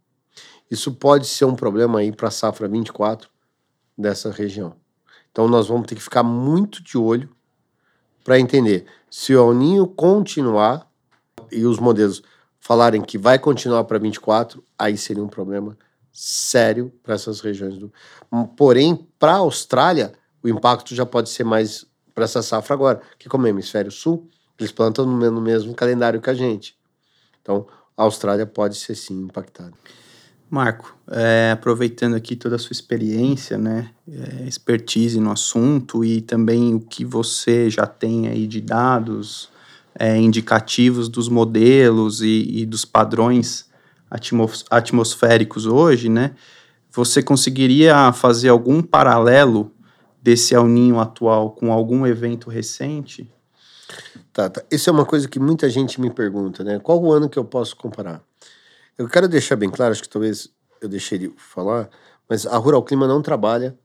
isso 0.69 0.93
pode 0.93 1.25
ser 1.25 1.45
um 1.45 1.55
problema 1.55 1.99
aí 1.99 2.11
para 2.11 2.27
a 2.27 2.31
safra 2.31 2.67
24 2.67 3.27
dessa 3.97 4.29
região. 4.29 4.75
Então 5.31 5.47
nós 5.47 5.67
vamos 5.67 5.87
ter 5.87 5.95
que 5.95 6.01
ficar 6.01 6.21
muito 6.21 6.83
de 6.83 6.95
olho 6.95 7.29
para 8.23 8.39
entender 8.39 8.85
se 9.09 9.33
o 9.33 9.39
El 9.39 9.55
Ninho 9.55 9.87
continuar 9.87 10.88
e 11.51 11.65
os 11.65 11.79
modelos 11.79 12.21
falarem 12.59 13.01
que 13.01 13.17
vai 13.17 13.39
continuar 13.39 13.83
para 13.85 13.97
24, 13.97 14.63
aí 14.77 14.97
seria 14.97 15.23
um 15.23 15.27
problema 15.27 15.77
sério 16.11 16.91
para 17.01 17.15
essas 17.15 17.39
regiões 17.39 17.77
do. 17.77 17.91
Porém, 18.57 19.07
para 19.17 19.33
a 19.33 19.37
Austrália, 19.37 20.13
o 20.43 20.49
impacto 20.49 20.93
já 20.93 21.05
pode 21.05 21.29
ser 21.29 21.43
mais 21.43 21.85
para 22.13 22.25
essa 22.25 22.41
safra 22.41 22.73
agora, 22.73 23.01
que 23.17 23.29
como 23.29 23.47
é 23.47 23.49
hemisfério 23.49 23.91
sul, 23.91 24.29
eles 24.59 24.71
plantam 24.71 25.05
no 25.05 25.41
mesmo 25.41 25.73
calendário 25.73 26.21
que 26.21 26.29
a 26.29 26.33
gente. 26.33 26.77
Então, 27.41 27.65
a 27.95 28.03
Austrália 28.03 28.45
pode 28.45 28.75
ser 28.75 28.95
sim 28.95 29.21
impactada. 29.21 29.73
Marco, 30.49 30.97
é, 31.11 31.51
aproveitando 31.51 32.15
aqui 32.15 32.35
toda 32.35 32.55
a 32.55 32.59
sua 32.59 32.73
experiência, 32.73 33.57
né, 33.57 33.91
é, 34.07 34.47
expertise 34.47 35.19
no 35.19 35.31
assunto 35.31 36.03
e 36.03 36.21
também 36.21 36.73
o 36.73 36.79
que 36.79 37.05
você 37.05 37.69
já 37.69 37.85
tem 37.85 38.27
aí 38.27 38.47
de 38.47 38.59
dados, 38.59 39.49
é, 39.99 40.15
indicativos 40.15 41.09
dos 41.09 41.27
modelos 41.27 42.21
e, 42.21 42.61
e 42.61 42.65
dos 42.65 42.85
padrões 42.85 43.69
atmos, 44.09 44.63
atmosféricos 44.69 45.65
hoje, 45.65 46.07
né? 46.07 46.33
Você 46.89 47.21
conseguiria 47.21 48.13
fazer 48.13 48.47
algum 48.47 48.81
paralelo 48.81 49.73
desse 50.23 50.55
El 50.55 50.67
Ninho 50.67 50.99
atual 50.99 51.51
com 51.51 51.73
algum 51.73 52.07
evento 52.07 52.49
recente? 52.49 53.29
Tá, 54.31 54.49
tá. 54.49 54.63
Isso 54.71 54.89
é 54.89 54.93
uma 54.93 55.05
coisa 55.05 55.27
que 55.27 55.37
muita 55.37 55.69
gente 55.69 55.99
me 55.99 56.09
pergunta, 56.09 56.63
né? 56.63 56.79
Qual 56.79 57.01
o 57.01 57.11
ano 57.11 57.29
que 57.29 57.37
eu 57.37 57.43
posso 57.43 57.75
comparar? 57.75 58.23
Eu 58.97 59.07
quero 59.07 59.27
deixar 59.27 59.57
bem 59.57 59.69
claro, 59.69 59.91
acho 59.91 60.01
que 60.01 60.09
talvez 60.09 60.49
eu 60.81 60.87
deixei 60.87 61.17
de 61.17 61.33
falar, 61.37 61.89
mas 62.27 62.45
a 62.45 62.57
Rural 62.57 62.83
Clima 62.83 63.05
não 63.05 63.21
trabalha 63.21 63.77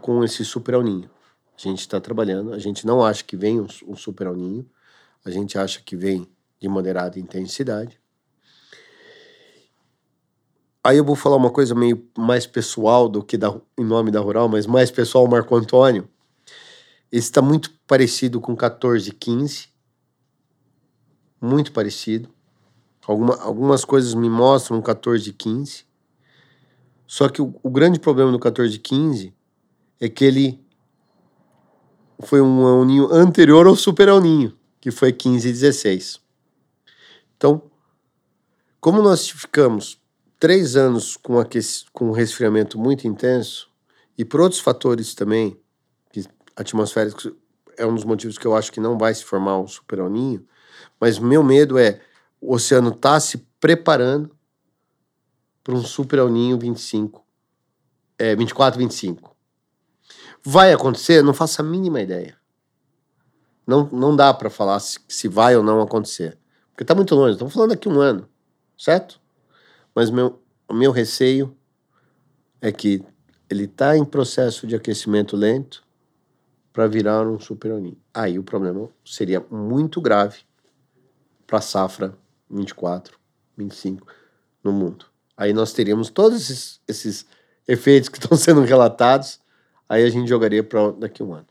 com 0.00 0.24
esse 0.24 0.44
super 0.46 0.74
El 0.74 0.82
Ninho. 0.82 1.10
A 1.56 1.68
gente 1.68 1.80
está 1.80 2.00
trabalhando, 2.00 2.54
a 2.54 2.58
gente 2.58 2.86
não 2.86 3.04
acha 3.04 3.22
que 3.22 3.36
vem 3.36 3.60
um, 3.60 3.66
um 3.86 3.94
super 3.94 4.26
El 4.26 4.36
Ninho 4.36 4.66
a 5.24 5.30
gente 5.30 5.56
acha 5.56 5.80
que 5.80 5.96
vem 5.96 6.28
de 6.60 6.68
moderada 6.68 7.18
intensidade. 7.18 8.00
Aí 10.84 10.96
eu 10.96 11.04
vou 11.04 11.14
falar 11.14 11.36
uma 11.36 11.50
coisa 11.50 11.74
meio 11.74 12.04
mais 12.18 12.44
pessoal 12.44 13.08
do 13.08 13.22
que 13.22 13.36
da, 13.36 13.54
em 13.78 13.84
nome 13.84 14.10
da 14.10 14.20
Rural, 14.20 14.48
mas 14.48 14.66
mais 14.66 14.90
pessoal, 14.90 15.28
Marco 15.28 15.54
Antônio. 15.54 16.08
Esse 17.10 17.28
está 17.28 17.40
muito 17.40 17.70
parecido 17.86 18.40
com 18.40 18.52
1415. 18.52 19.68
Muito 21.40 21.72
parecido. 21.72 22.28
Alguma, 23.06 23.40
algumas 23.42 23.84
coisas 23.84 24.14
me 24.14 24.28
mostram 24.28 24.78
1415. 24.78 25.84
Só 27.06 27.28
que 27.28 27.40
o, 27.40 27.54
o 27.62 27.70
grande 27.70 28.00
problema 28.00 28.30
do 28.30 28.38
1415 28.38 29.32
é 30.00 30.08
que 30.08 30.24
ele 30.24 30.64
foi 32.20 32.40
um 32.40 32.84
ninho 32.84 33.12
anterior 33.12 33.66
ao 33.66 33.76
Super 33.76 34.08
Ninho 34.20 34.56
que 34.82 34.90
foi 34.90 35.12
15 35.12 35.48
e 35.48 35.52
16. 35.52 36.20
Então, 37.36 37.62
como 38.80 39.00
nós 39.00 39.30
ficamos 39.30 40.02
três 40.40 40.74
anos 40.74 41.16
com, 41.16 41.34
com 41.92 42.08
um 42.08 42.12
resfriamento 42.12 42.76
muito 42.76 43.06
intenso, 43.06 43.70
e 44.18 44.24
por 44.24 44.40
outros 44.40 44.60
fatores 44.60 45.14
também, 45.14 45.56
que 46.12 46.24
atmosféricos 46.56 47.32
é 47.76 47.86
um 47.86 47.94
dos 47.94 48.04
motivos 48.04 48.36
que 48.36 48.44
eu 48.44 48.56
acho 48.56 48.72
que 48.72 48.80
não 48.80 48.98
vai 48.98 49.14
se 49.14 49.24
formar 49.24 49.56
um 49.56 49.68
super 49.68 50.02
ninho, 50.10 50.44
mas 51.00 51.16
meu 51.16 51.44
medo 51.44 51.78
é 51.78 52.00
o 52.40 52.52
oceano 52.52 52.90
tá 52.90 53.20
se 53.20 53.38
preparando 53.60 54.36
para 55.62 55.74
um 55.74 55.82
super 55.84 56.28
ninho 56.28 56.58
25, 56.58 57.24
é, 58.18 58.34
24, 58.34 58.80
25. 58.80 59.36
Vai 60.42 60.72
acontecer? 60.72 61.22
Não 61.22 61.32
faço 61.32 61.60
a 61.62 61.64
mínima 61.64 62.00
ideia. 62.00 62.41
Não, 63.66 63.88
não 63.92 64.14
dá 64.14 64.32
para 64.34 64.50
falar 64.50 64.80
se, 64.80 64.98
se, 65.08 65.28
vai 65.28 65.56
ou 65.56 65.62
não 65.62 65.80
acontecer. 65.80 66.38
Porque 66.70 66.82
está 66.82 66.94
muito 66.94 67.14
longe. 67.14 67.32
Estamos 67.32 67.52
falando 67.52 67.70
daqui 67.70 67.88
um 67.88 68.00
ano, 68.00 68.28
certo? 68.76 69.20
Mas 69.94 70.10
meu, 70.10 70.40
o 70.68 70.74
meu 70.74 70.90
receio 70.90 71.56
é 72.60 72.72
que 72.72 73.04
ele 73.48 73.64
está 73.64 73.96
em 73.96 74.04
processo 74.04 74.66
de 74.66 74.74
aquecimento 74.74 75.36
lento 75.36 75.84
para 76.72 76.86
virar 76.86 77.26
um 77.26 77.38
superoninho. 77.38 77.98
Aí 78.14 78.38
o 78.38 78.42
problema 78.42 78.88
seria 79.04 79.44
muito 79.50 80.00
grave 80.00 80.40
para 81.46 81.58
a 81.58 81.62
safra 81.62 82.16
24, 82.50 83.18
25 83.56 84.06
no 84.64 84.72
mundo. 84.72 85.06
Aí 85.36 85.52
nós 85.52 85.72
teríamos 85.72 86.08
todos 86.08 86.40
esses, 86.50 86.80
esses 86.88 87.26
efeitos 87.68 88.08
que 88.08 88.16
estão 88.18 88.36
sendo 88.36 88.62
relatados, 88.62 89.40
aí 89.88 90.02
a 90.04 90.10
gente 90.10 90.28
jogaria 90.28 90.62
para 90.62 90.92
daqui 90.92 91.22
a 91.22 91.24
um 91.26 91.34
ano. 91.34 91.46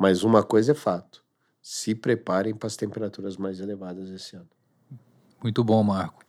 Mas 0.00 0.24
uma 0.24 0.42
coisa 0.42 0.72
é 0.72 0.74
fato: 0.74 1.22
se 1.60 1.94
preparem 1.94 2.54
para 2.54 2.66
as 2.66 2.74
temperaturas 2.74 3.36
mais 3.36 3.60
elevadas 3.60 4.08
esse 4.08 4.34
ano. 4.34 4.48
Muito 5.42 5.62
bom, 5.62 5.82
Marco. 5.82 6.24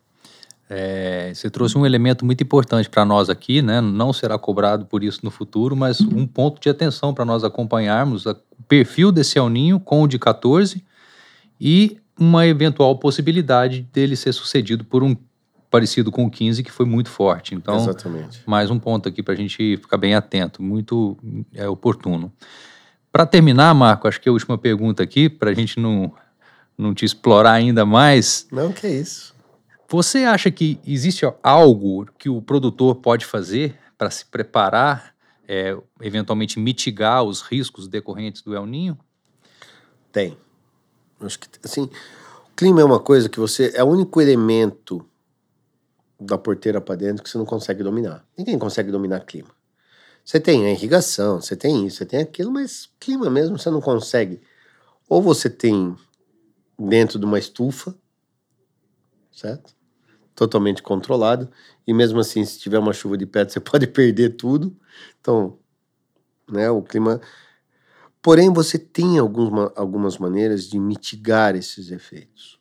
É, 0.70 1.34
você 1.34 1.50
trouxe 1.50 1.78
um 1.78 1.86
elemento 1.86 2.26
muito 2.26 2.44
importante 2.44 2.90
para 2.90 3.06
nós 3.06 3.30
aqui, 3.30 3.62
né? 3.62 3.80
Não 3.80 4.12
será 4.12 4.38
cobrado 4.38 4.86
por 4.86 5.04
isso 5.04 5.22
no 5.24 5.32
futuro, 5.32 5.76
mas 5.76 6.02
um 6.02 6.28
ponto 6.28 6.62
de 6.62 6.70
atenção 6.70 7.14
para 7.14 7.24
nós 7.24 7.46
acompanharmos 7.46 8.26
o 8.26 8.36
perfil 8.68 9.10
desse 9.12 9.38
El 9.38 9.50
Ninho 9.50 9.80
com 9.80 10.04
o 10.04 10.08
de 10.08 10.20
14 10.20 10.84
e 11.60 11.98
uma 12.20 12.46
eventual 12.46 12.98
possibilidade 12.98 13.82
dele 13.94 14.16
ser 14.16 14.34
sucedido 14.34 14.84
por 14.84 15.02
um 15.02 15.16
parecido 15.70 16.12
com 16.12 16.26
o 16.26 16.32
15, 16.32 16.64
que 16.64 16.72
foi 16.72 16.86
muito 16.86 17.10
forte. 17.10 17.56
Então, 17.56 17.78
Exatamente. 17.78 18.42
mais 18.46 18.70
um 18.70 18.78
ponto 18.78 19.08
aqui 19.08 19.24
para 19.24 19.34
a 19.34 19.38
gente 19.38 19.78
ficar 19.78 19.98
bem 19.98 20.14
atento, 20.14 20.62
muito 20.62 21.18
é, 21.54 21.68
oportuno. 21.68 22.32
Para 23.12 23.26
terminar, 23.26 23.74
Marco, 23.74 24.08
acho 24.08 24.22
que 24.22 24.30
a 24.30 24.32
última 24.32 24.58
pergunta 24.58 25.04
aqui, 25.04 25.30
para 25.30 25.50
a 25.50 25.54
gente 25.54 25.80
não, 25.80 26.14
não 26.78 26.94
te 26.94 27.04
explorar 27.04 27.54
ainda 27.54 27.86
mais. 27.86 28.48
Não, 28.52 28.72
que 28.72 28.88
é 28.88 28.92
isso. 28.92 29.36
Você 29.90 30.20
acha 30.20 30.50
que 30.50 30.80
existe 30.88 31.26
algo 31.44 32.06
que 32.18 32.30
o 32.30 32.42
produtor 32.42 32.96
pode 32.96 33.26
fazer 33.26 33.78
para 33.98 34.10
se 34.10 34.26
preparar, 34.26 35.14
é, 35.46 35.78
eventualmente 36.00 36.58
mitigar 36.58 37.24
os 37.24 37.42
riscos 37.42 37.90
decorrentes 37.90 38.42
do 38.42 38.56
El 38.56 38.66
Ninho? 38.66 38.98
Tem. 40.12 40.38
Acho 41.20 41.38
que, 41.38 41.50
assim, 41.64 41.84
o 41.84 42.56
clima 42.56 42.80
é 42.80 42.86
uma 42.86 43.00
coisa 43.00 43.28
que 43.28 43.40
você. 43.40 43.74
É 43.76 43.84
o 43.84 43.88
único 43.88 44.22
elemento 44.22 45.06
da 46.18 46.38
porteira 46.38 46.80
para 46.80 46.96
dentro 46.96 47.22
que 47.22 47.30
você 47.30 47.38
não 47.38 47.46
consegue 47.46 47.84
dominar. 47.84 48.26
Ninguém 48.38 48.58
consegue 48.58 48.92
dominar 48.92 49.20
clima. 49.22 49.50
Você 50.24 50.40
tem 50.40 50.66
a 50.66 50.72
irrigação, 50.72 51.42
você 51.42 51.56
tem 51.56 51.86
isso, 51.86 51.98
você 51.98 52.06
tem 52.06 52.20
aquilo, 52.20 52.52
mas 52.52 52.90
clima 53.00 53.30
mesmo 53.30 53.58
você 53.58 53.70
não 53.70 53.82
consegue. 53.82 54.42
Ou 55.10 55.22
você 55.22 55.50
tem 55.50 55.96
dentro 56.80 57.20
de 57.20 57.26
uma 57.26 57.40
estufa, 57.40 57.96
certo? 59.32 59.76
Totalmente 60.36 60.82
controlado, 60.82 61.50
e 61.86 61.94
mesmo 61.94 62.20
assim, 62.20 62.46
se 62.46 62.60
tiver 62.60 62.80
uma 62.80 62.94
chuva 62.94 63.18
de 63.18 63.26
perto, 63.26 63.52
você 63.54 63.60
pode 63.60 63.88
perder 63.88 64.36
tudo. 64.36 64.76
Então, 65.20 65.60
né, 66.50 66.70
o 66.70 66.82
clima. 66.82 67.20
Porém, 68.22 68.54
você 68.54 68.78
tem 68.78 69.18
algumas, 69.18 69.72
algumas 69.76 70.18
maneiras 70.18 70.66
de 70.66 70.80
mitigar 70.80 71.56
esses 71.56 71.90
efeitos. 71.90 72.60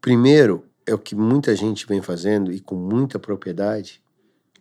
Primeiro, 0.00 0.68
é 0.86 0.92
o 0.92 0.98
que 0.98 1.14
muita 1.14 1.54
gente 1.54 1.86
vem 1.86 2.02
fazendo 2.02 2.52
e 2.52 2.60
com 2.60 2.74
muita 2.74 3.18
propriedade, 3.18 4.02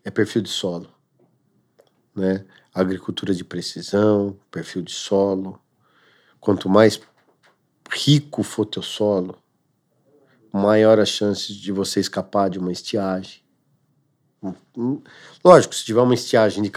é 0.04 0.12
perfil 0.12 0.42
de 0.42 0.50
solo. 0.50 0.93
Né? 2.16 2.46
Agricultura 2.74 3.34
de 3.34 3.44
precisão, 3.44 4.38
perfil 4.52 4.82
de 4.82 4.92
solo. 4.92 5.60
Quanto 6.40 6.70
mais 6.70 7.00
rico 7.92 8.44
for 8.44 8.66
teu 8.66 8.82
solo, 8.82 9.38
maior 10.52 11.00
a 11.00 11.06
chance 11.06 11.54
de 11.54 11.72
você 11.72 12.00
escapar 12.00 12.50
de 12.50 12.60
uma 12.60 12.72
estiagem. 12.72 13.42
Lógico, 15.44 15.74
se 15.74 15.86
tiver 15.86 16.02
uma 16.02 16.14
estiagem 16.14 16.64
de 16.64 16.72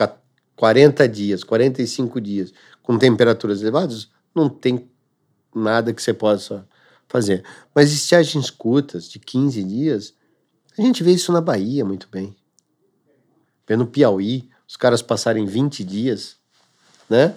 40 0.55 1.09
dias, 1.09 1.43
45 1.43 2.21
dias, 2.21 2.53
com 2.83 2.99
temperaturas 2.99 3.61
elevadas, 3.63 4.09
não 4.35 4.49
tem 4.49 4.89
nada 5.55 5.93
que 5.93 6.03
você 6.03 6.15
possa 6.15 6.67
fazer. 7.09 7.45
Mas 7.75 7.93
estiagens 7.93 8.51
curtas, 8.51 9.09
de 9.09 9.19
15 9.19 9.65
dias, 9.65 10.15
a 10.79 10.83
gente 10.83 11.03
vê 11.03 11.13
isso 11.13 11.33
na 11.33 11.41
Bahia 11.41 11.85
muito 11.85 12.09
bem. 12.09 12.37
Vê 13.67 13.77
no 13.77 13.87
Piauí, 13.87 14.49
os 14.69 14.77
caras 14.77 15.03
passarem 15.03 15.47
20 15.47 15.85
dias, 15.85 16.37
né? 17.09 17.35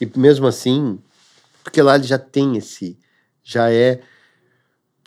E 0.00 0.10
mesmo 0.18 0.46
assim, 0.46 0.98
porque 1.62 1.82
lá 1.82 1.94
ele 1.96 2.04
já 2.04 2.18
tem 2.18 2.56
esse, 2.56 2.98
já 3.42 3.70
é, 3.70 4.00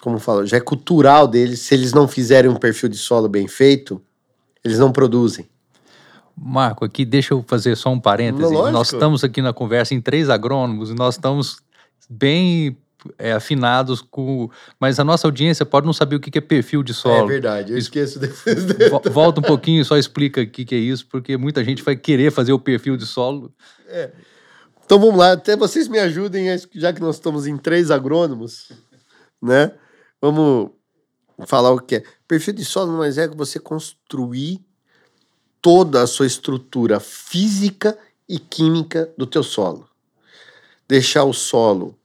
como 0.02 0.20
falo, 0.20 0.46
já 0.46 0.58
é 0.58 0.62
cultural 0.62 1.28
deles, 1.28 1.62
se 1.62 1.74
eles 1.74 1.94
não 1.94 2.08
fizerem 2.08 2.50
um 2.50 2.56
perfil 2.56 2.90
de 2.90 2.98
solo 2.98 3.28
bem 3.28 3.48
feito, 3.48 4.02
eles 4.64 4.78
não 4.78 4.92
produzem. 4.92 5.50
Marco, 6.36 6.84
aqui 6.84 7.06
deixa 7.06 7.34
eu 7.34 7.44
fazer 7.48 7.76
só 7.76 7.92
um 7.92 8.00
parêntese. 8.00 8.52
Lógico. 8.52 8.72
Nós 8.72 8.92
estamos 8.92 9.24
aqui 9.24 9.42
na 9.42 9.54
conversa 9.54 9.94
em 9.94 10.02
três 10.02 10.30
agrônomos 10.30 10.90
e 10.90 10.94
nós 10.94 11.16
estamos 11.16 11.58
bem 12.10 12.76
é, 13.18 13.34
afinados 13.34 14.02
com. 14.02 14.50
Mas 14.80 15.00
a 15.00 15.04
nossa 15.04 15.28
audiência 15.28 15.66
pode 15.66 15.86
não 15.86 15.94
saber 15.94 16.16
o 16.16 16.20
que 16.20 16.38
é 16.38 16.42
perfil 16.42 16.84
de 16.84 16.94
solo. 16.94 17.26
É 17.26 17.28
verdade, 17.28 17.72
eu 17.74 17.78
esqueço 17.78 18.20
depois. 18.20 18.66
Volta 19.12 19.40
um 19.40 19.44
pouquinho 19.44 19.82
e 19.82 19.86
só 19.86 19.98
explica 19.98 20.42
o 20.42 20.48
que 20.48 20.74
é 20.74 20.78
isso, 20.78 21.08
porque 21.08 21.38
muita 21.38 21.64
gente 21.64 21.84
vai 21.84 21.96
querer 21.96 22.32
fazer 22.32 22.54
o 22.54 22.60
perfil 22.60 22.98
de 22.98 23.06
solo. 23.06 23.54
É. 23.88 24.12
Então 24.86 25.00
vamos 25.00 25.18
lá, 25.18 25.32
até 25.32 25.56
vocês 25.56 25.88
me 25.88 25.98
ajudem, 26.00 26.48
já 26.76 26.92
que 26.92 27.02
nós 27.02 27.16
estamos 27.16 27.48
em 27.48 27.58
três 27.58 27.90
agrônomos, 27.90 28.72
né? 29.42 29.72
Vamos 30.22 30.72
falar 31.46 31.72
o 31.72 31.80
que 31.80 31.96
é. 31.96 32.04
Perfil 32.28 32.54
de 32.54 32.66
solo 32.66 32.98
mas 32.98 33.18
é 33.18 33.28
você 33.28 33.60
construir 33.60 34.64
toda 35.62 36.02
a 36.02 36.08
sua 36.08 36.28
estrutura 36.28 37.00
física 37.00 37.98
e 38.28 38.38
química 38.38 39.12
do 39.18 39.26
teu 39.26 39.44
solo. 39.44 39.90
Deixar 40.88 41.24
o 41.24 41.34
solo, 41.34 41.98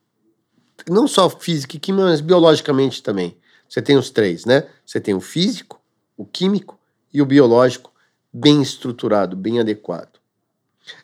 não 0.88 1.06
só 1.06 1.28
física 1.28 1.76
e 1.76 1.80
química, 1.80 2.06
mas 2.06 2.20
biologicamente 2.20 3.02
também. 3.02 3.36
Você 3.68 3.82
tem 3.82 3.96
os 3.96 4.10
três, 4.10 4.44
né? 4.44 4.66
Você 4.84 5.00
tem 5.00 5.14
o 5.14 5.20
físico, 5.20 5.80
o 6.16 6.24
químico 6.24 6.78
e 7.12 7.20
o 7.20 7.26
biológico 7.26 7.92
bem 8.32 8.62
estruturado, 8.62 9.36
bem 9.36 9.60
adequado. 9.60 10.18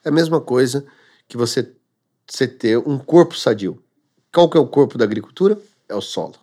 É 0.04 0.08
a 0.08 0.12
mesma 0.12 0.40
coisa 0.40 0.86
que 1.28 1.36
você, 1.36 1.72
você 2.26 2.48
ter 2.48 2.78
um 2.78 2.98
corpo 2.98 3.36
sadio. 3.36 3.82
Qual 4.32 4.48
que 4.48 4.56
é 4.56 4.60
o 4.60 4.66
corpo 4.66 4.96
da 4.96 5.04
agricultura? 5.04 5.58
É 5.88 5.94
o 5.94 6.00
solo. 6.00 6.34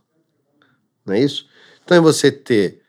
Não 1.06 1.13
é 1.13 1.19
isso? 1.19 1.47
Então 1.84 1.97
é 1.97 1.99
você 1.99 2.32
ter 2.32 2.82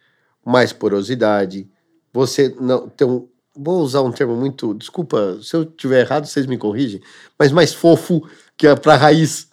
mais 0.44 0.72
porosidade, 0.72 1.68
você 2.12 2.54
não 2.60 2.88
ter 2.88 3.04
um. 3.04 3.28
Vou 3.54 3.80
usar 3.80 4.00
um 4.02 4.12
termo 4.12 4.34
muito. 4.34 4.74
Desculpa, 4.74 5.38
se 5.42 5.54
eu 5.54 5.64
tiver 5.64 6.00
errado, 6.00 6.26
vocês 6.26 6.46
me 6.46 6.56
corrigem, 6.56 7.02
mas 7.38 7.52
mais 7.52 7.72
fofo 7.72 8.26
que 8.56 8.66
é 8.66 8.74
para 8.74 8.94
a 8.94 8.96
raiz 8.96 9.51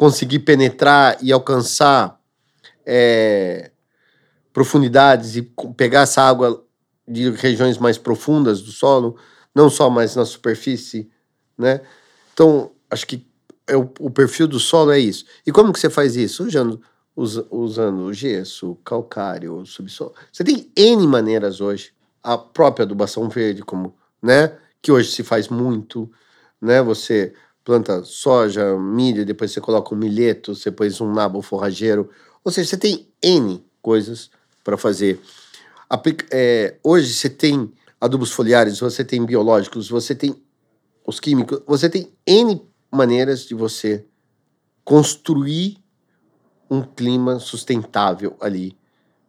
conseguir 0.00 0.38
penetrar 0.38 1.18
e 1.20 1.30
alcançar 1.30 2.18
é, 2.86 3.70
profundidades 4.50 5.36
e 5.36 5.42
pegar 5.76 6.00
essa 6.00 6.22
água 6.22 6.64
de 7.06 7.28
regiões 7.32 7.76
mais 7.76 7.98
profundas 7.98 8.62
do 8.62 8.70
solo, 8.70 9.18
não 9.54 9.68
só 9.68 9.90
mais 9.90 10.16
na 10.16 10.24
superfície, 10.24 11.10
né? 11.58 11.82
Então, 12.32 12.70
acho 12.90 13.06
que 13.06 13.26
é 13.66 13.76
o, 13.76 13.92
o 14.00 14.10
perfil 14.10 14.48
do 14.48 14.58
solo 14.58 14.90
é 14.90 14.98
isso. 14.98 15.26
E 15.46 15.52
como 15.52 15.70
que 15.70 15.78
você 15.78 15.90
faz 15.90 16.16
isso? 16.16 16.44
Usando, 16.44 16.80
usando 17.50 18.10
gesso, 18.10 18.76
calcário, 18.82 19.66
subsolo. 19.66 20.14
Você 20.32 20.42
tem 20.42 20.72
N 20.74 21.06
maneiras 21.06 21.60
hoje. 21.60 21.92
A 22.22 22.38
própria 22.38 22.84
adubação 22.84 23.28
verde, 23.28 23.62
como, 23.62 23.94
né? 24.22 24.56
Que 24.80 24.90
hoje 24.90 25.10
se 25.10 25.22
faz 25.22 25.48
muito, 25.48 26.10
né? 26.58 26.80
Você 26.80 27.34
planta 27.64 28.02
soja, 28.04 28.76
milho, 28.78 29.24
depois 29.24 29.52
você 29.52 29.60
coloca 29.60 29.94
um 29.94 29.98
milheto, 29.98 30.54
você 30.54 30.70
põe 30.70 30.88
um 31.00 31.12
nabo 31.12 31.42
forrageiro. 31.42 32.10
Ou 32.44 32.50
seja, 32.50 32.70
você 32.70 32.76
tem 32.76 33.08
N 33.22 33.64
coisas 33.82 34.30
para 34.64 34.76
fazer. 34.76 35.20
É, 36.30 36.76
hoje 36.82 37.12
você 37.12 37.28
tem 37.28 37.72
adubos 38.00 38.32
foliares, 38.32 38.80
você 38.80 39.04
tem 39.04 39.24
biológicos, 39.24 39.88
você 39.88 40.14
tem 40.14 40.34
os 41.06 41.20
químicos, 41.20 41.62
você 41.66 41.88
tem 41.88 42.12
N 42.26 42.62
maneiras 42.90 43.44
de 43.44 43.54
você 43.54 44.04
construir 44.84 45.78
um 46.70 46.82
clima 46.82 47.38
sustentável 47.38 48.36
ali, 48.40 48.76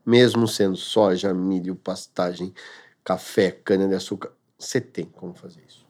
mesmo 0.05 0.47
sendo 0.47 0.77
soja, 0.77 1.33
milho, 1.33 1.75
pastagem, 1.75 2.53
café, 3.03 3.51
cana-de-açúcar. 3.51 4.31
Você 4.57 4.79
tem 4.79 5.05
como 5.05 5.33
fazer 5.33 5.61
isso. 5.67 5.80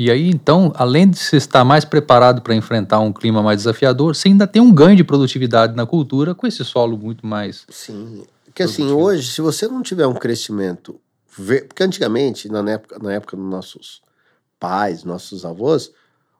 E 0.00 0.12
aí, 0.12 0.30
então, 0.30 0.72
além 0.76 1.10
de 1.10 1.18
você 1.18 1.38
estar 1.38 1.64
mais 1.64 1.84
preparado 1.84 2.40
para 2.40 2.54
enfrentar 2.54 3.00
um 3.00 3.12
clima 3.12 3.42
mais 3.42 3.56
desafiador, 3.56 4.14
você 4.14 4.28
ainda 4.28 4.46
tem 4.46 4.62
um 4.62 4.72
ganho 4.72 4.94
de 4.94 5.02
produtividade 5.02 5.74
na 5.74 5.84
cultura 5.84 6.36
com 6.36 6.46
esse 6.46 6.64
solo 6.64 6.96
muito 6.96 7.26
mais. 7.26 7.66
Sim. 7.68 8.24
Porque 8.44 8.62
assim, 8.62 8.92
hoje, 8.92 9.28
se 9.28 9.40
você 9.40 9.66
não 9.66 9.82
tiver 9.82 10.06
um 10.06 10.14
crescimento. 10.14 11.00
Porque 11.34 11.82
antigamente, 11.82 12.48
na 12.48 12.60
época, 12.70 12.96
na 13.00 13.12
época 13.12 13.36
dos 13.36 13.44
nossos 13.44 14.00
pais, 14.60 15.02
nossos 15.02 15.44
avós, 15.44 15.90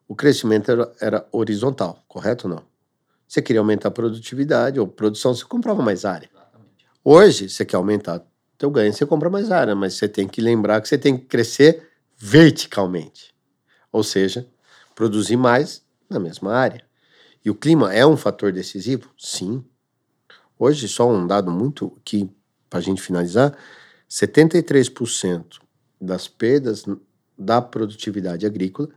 o 0.06 0.14
crescimento 0.14 0.70
era, 0.70 0.92
era 1.00 1.26
horizontal, 1.32 2.04
correto 2.06 2.46
ou 2.46 2.54
não? 2.54 2.62
Você 3.26 3.42
queria 3.42 3.58
aumentar 3.58 3.88
a 3.88 3.90
produtividade 3.90 4.78
ou 4.78 4.86
produção, 4.86 5.34
você 5.34 5.44
comprava 5.44 5.82
mais 5.82 6.04
área. 6.04 6.30
Hoje, 7.04 7.48
você 7.48 7.64
quer 7.64 7.76
aumentar 7.76 8.22
teu 8.56 8.70
ganho, 8.70 8.92
você 8.92 9.04
compra 9.04 9.28
mais 9.28 9.50
área, 9.50 9.74
mas 9.74 9.94
você 9.94 10.06
tem 10.06 10.28
que 10.28 10.40
lembrar 10.40 10.80
que 10.80 10.88
você 10.88 10.96
tem 10.96 11.16
que 11.18 11.24
crescer 11.24 11.88
verticalmente. 12.16 13.36
Ou 13.92 14.02
seja, 14.02 14.46
produzir 14.94 15.36
mais 15.36 15.82
na 16.08 16.18
mesma 16.18 16.54
área. 16.54 16.84
E 17.44 17.50
o 17.50 17.54
clima 17.54 17.92
é 17.94 18.04
um 18.06 18.16
fator 18.16 18.52
decisivo? 18.52 19.10
Sim. 19.16 19.64
Hoje, 20.58 20.88
só 20.88 21.08
um 21.08 21.26
dado 21.26 21.50
muito 21.50 21.96
que, 22.04 22.28
para 22.68 22.80
a 22.80 22.82
gente 22.82 23.00
finalizar, 23.00 23.56
73% 24.10 25.60
das 26.00 26.26
perdas 26.26 26.84
da 27.38 27.62
produtividade 27.62 28.44
agrícola 28.44 28.88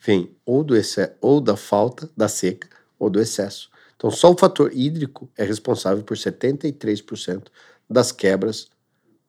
vem 0.00 0.36
ou, 0.44 0.64
do 0.64 0.74
ou 1.20 1.40
da 1.40 1.56
falta, 1.56 2.10
da 2.16 2.28
seca, 2.28 2.68
ou 2.98 3.08
do 3.08 3.20
excesso. 3.20 3.70
Então, 3.96 4.10
só 4.10 4.32
o 4.32 4.36
fator 4.36 4.70
hídrico 4.74 5.30
é 5.36 5.44
responsável 5.44 6.02
por 6.02 6.16
73% 6.16 7.46
das 7.88 8.12
quebras 8.12 8.68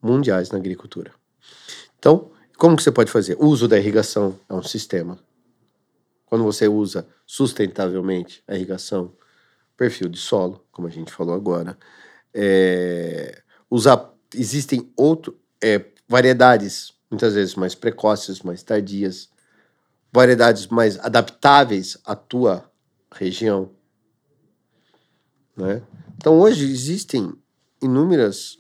mundiais 0.01 0.49
na 0.49 0.57
agricultura. 0.57 1.13
Então, 1.97 2.31
como 2.57 2.75
que 2.75 2.83
você 2.83 2.91
pode 2.91 3.11
fazer? 3.11 3.35
O 3.39 3.45
uso 3.45 3.67
da 3.67 3.77
irrigação 3.77 4.39
é 4.49 4.53
um 4.53 4.63
sistema. 4.63 5.19
Quando 6.25 6.43
você 6.43 6.67
usa 6.67 7.07
sustentavelmente 7.25 8.43
a 8.47 8.55
irrigação, 8.55 9.13
perfil 9.77 10.09
de 10.09 10.17
solo, 10.17 10.63
como 10.71 10.87
a 10.87 10.91
gente 10.91 11.11
falou 11.11 11.35
agora, 11.35 11.77
é, 12.33 13.41
usar 13.69 14.13
existem 14.33 14.91
outro, 14.95 15.37
é, 15.61 15.85
variedades 16.07 16.93
muitas 17.09 17.33
vezes 17.33 17.55
mais 17.55 17.75
precoces, 17.75 18.41
mais 18.41 18.63
tardias, 18.63 19.29
variedades 20.11 20.67
mais 20.67 20.99
adaptáveis 20.99 21.97
à 22.05 22.15
tua 22.15 22.69
região. 23.11 23.71
Né? 25.55 25.81
Então 26.17 26.39
hoje 26.39 26.69
existem 26.69 27.33
inúmeros 27.81 28.59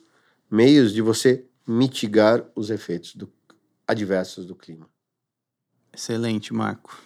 meios 0.49 0.93
de 0.93 1.01
você 1.01 1.45
mitigar 1.67 2.45
os 2.55 2.69
efeitos 2.69 3.15
do, 3.15 3.31
adversos 3.87 4.45
do 4.45 4.55
clima. 4.55 4.87
Excelente, 5.93 6.53
Marco. 6.53 6.97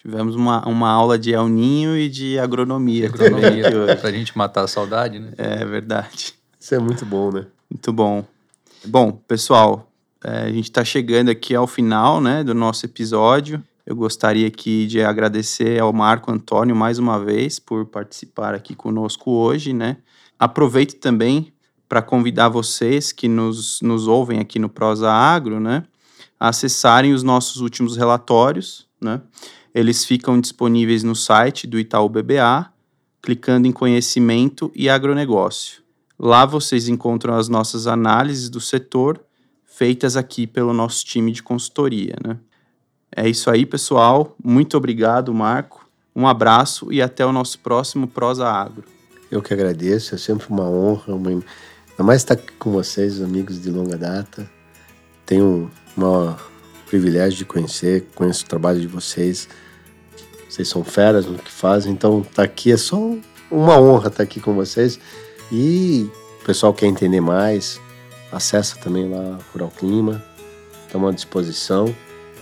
Tivemos 0.00 0.34
uma, 0.34 0.66
uma 0.66 0.90
aula 0.90 1.18
de 1.18 1.34
El 1.34 1.48
Ninho 1.48 1.96
e 1.96 2.08
de 2.08 2.38
agronomia. 2.38 3.08
De 3.10 3.24
agronomia, 3.24 3.96
para 3.96 4.08
a 4.08 4.12
gente 4.12 4.36
matar 4.36 4.64
a 4.64 4.68
saudade, 4.68 5.18
né? 5.18 5.32
É 5.36 5.64
verdade. 5.64 6.34
Isso 6.58 6.74
é 6.74 6.78
muito 6.78 7.04
bom, 7.04 7.30
né? 7.30 7.46
Muito 7.70 7.92
bom. 7.92 8.24
Bom, 8.84 9.12
pessoal, 9.12 9.90
é, 10.24 10.44
a 10.44 10.50
gente 10.50 10.64
está 10.64 10.84
chegando 10.84 11.30
aqui 11.30 11.54
ao 11.54 11.66
final 11.66 12.20
né, 12.20 12.42
do 12.42 12.54
nosso 12.54 12.86
episódio. 12.86 13.62
Eu 13.84 13.96
gostaria 13.96 14.46
aqui 14.46 14.86
de 14.86 15.02
agradecer 15.02 15.80
ao 15.80 15.92
Marco 15.92 16.30
Antônio 16.30 16.76
mais 16.76 16.98
uma 16.98 17.22
vez 17.22 17.58
por 17.58 17.86
participar 17.86 18.54
aqui 18.54 18.74
conosco 18.74 19.30
hoje, 19.30 19.72
né? 19.72 19.96
Aproveito 20.38 20.94
também 21.00 21.52
para 21.88 22.02
convidar 22.02 22.48
vocês 22.48 23.12
que 23.12 23.28
nos, 23.28 23.80
nos 23.80 24.06
ouvem 24.06 24.40
aqui 24.40 24.58
no 24.58 24.68
Prosa 24.68 25.10
Agro, 25.10 25.58
né? 25.58 25.84
Acessarem 26.38 27.12
os 27.12 27.22
nossos 27.22 27.60
últimos 27.60 27.96
relatórios, 27.96 28.86
né? 29.00 29.20
Eles 29.74 30.04
ficam 30.04 30.40
disponíveis 30.40 31.02
no 31.02 31.14
site 31.14 31.66
do 31.66 31.78
Itaú 31.78 32.08
BBA, 32.08 32.70
clicando 33.22 33.66
em 33.68 33.72
Conhecimento 33.72 34.72
e 34.74 34.88
Agronegócio. 34.88 35.82
Lá 36.18 36.44
vocês 36.44 36.88
encontram 36.88 37.34
as 37.34 37.48
nossas 37.48 37.86
análises 37.86 38.48
do 38.48 38.60
setor 38.60 39.20
feitas 39.64 40.16
aqui 40.16 40.46
pelo 40.46 40.72
nosso 40.72 41.04
time 41.04 41.30
de 41.30 41.42
consultoria, 41.42 42.16
né? 42.24 42.38
É 43.14 43.28
isso 43.28 43.50
aí, 43.50 43.64
pessoal. 43.64 44.36
Muito 44.42 44.76
obrigado, 44.76 45.32
Marco. 45.32 45.88
Um 46.14 46.26
abraço 46.26 46.92
e 46.92 47.00
até 47.00 47.24
o 47.24 47.32
nosso 47.32 47.60
próximo 47.60 48.08
Prosa 48.08 48.48
Agro. 48.48 48.84
Eu 49.30 49.40
que 49.40 49.54
agradeço, 49.54 50.14
é 50.14 50.18
sempre 50.18 50.48
uma 50.48 50.68
honra, 50.68 51.14
uma... 51.14 51.30
ainda 51.30 51.44
mais 52.02 52.22
estar 52.22 52.34
aqui 52.34 52.52
com 52.58 52.72
vocês, 52.72 53.22
amigos 53.22 53.62
de 53.62 53.70
longa 53.70 53.96
data. 53.96 54.50
Tenho 55.24 55.70
um 56.06 56.34
privilégio 56.86 57.38
de 57.38 57.44
conhecer, 57.44 58.06
conheço 58.14 58.44
o 58.44 58.48
trabalho 58.48 58.80
de 58.80 58.86
vocês. 58.86 59.48
Vocês 60.48 60.68
são 60.68 60.82
feras 60.82 61.26
no 61.26 61.38
que 61.38 61.50
fazem, 61.50 61.92
então 61.92 62.22
tá 62.22 62.42
aqui 62.42 62.72
é 62.72 62.76
só 62.76 63.14
uma 63.50 63.78
honra 63.78 64.08
estar 64.08 64.22
aqui 64.22 64.40
com 64.40 64.54
vocês. 64.54 64.98
E 65.52 66.10
o 66.40 66.44
pessoal 66.44 66.72
quer 66.72 66.86
entender 66.86 67.20
mais, 67.20 67.80
acessa 68.32 68.76
também 68.76 69.08
lá 69.08 69.38
Rural 69.52 69.72
Clima, 69.76 70.24
estamos 70.86 71.10
à 71.10 71.12
disposição 71.12 71.94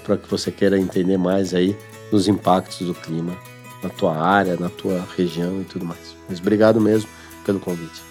para 0.04 0.16
que 0.16 0.28
você 0.30 0.52
queira 0.52 0.78
entender 0.78 1.16
mais 1.16 1.52
aí 1.52 1.76
dos 2.10 2.28
impactos 2.28 2.86
do 2.86 2.94
clima 2.94 3.36
na 3.82 3.88
tua 3.88 4.16
área, 4.16 4.56
na 4.56 4.68
tua 4.68 5.06
região 5.16 5.60
e 5.60 5.64
tudo 5.64 5.84
mais. 5.84 6.16
Mas 6.28 6.38
obrigado 6.38 6.80
mesmo 6.80 7.08
pelo 7.44 7.60
convite. 7.60 8.02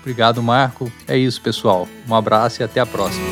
Obrigado, 0.00 0.42
Marco. 0.42 0.90
É 1.08 1.16
isso, 1.16 1.40
pessoal. 1.40 1.88
Um 2.08 2.14
abraço 2.14 2.60
e 2.60 2.64
até 2.64 2.80
a 2.80 2.86
próxima. 2.86 3.24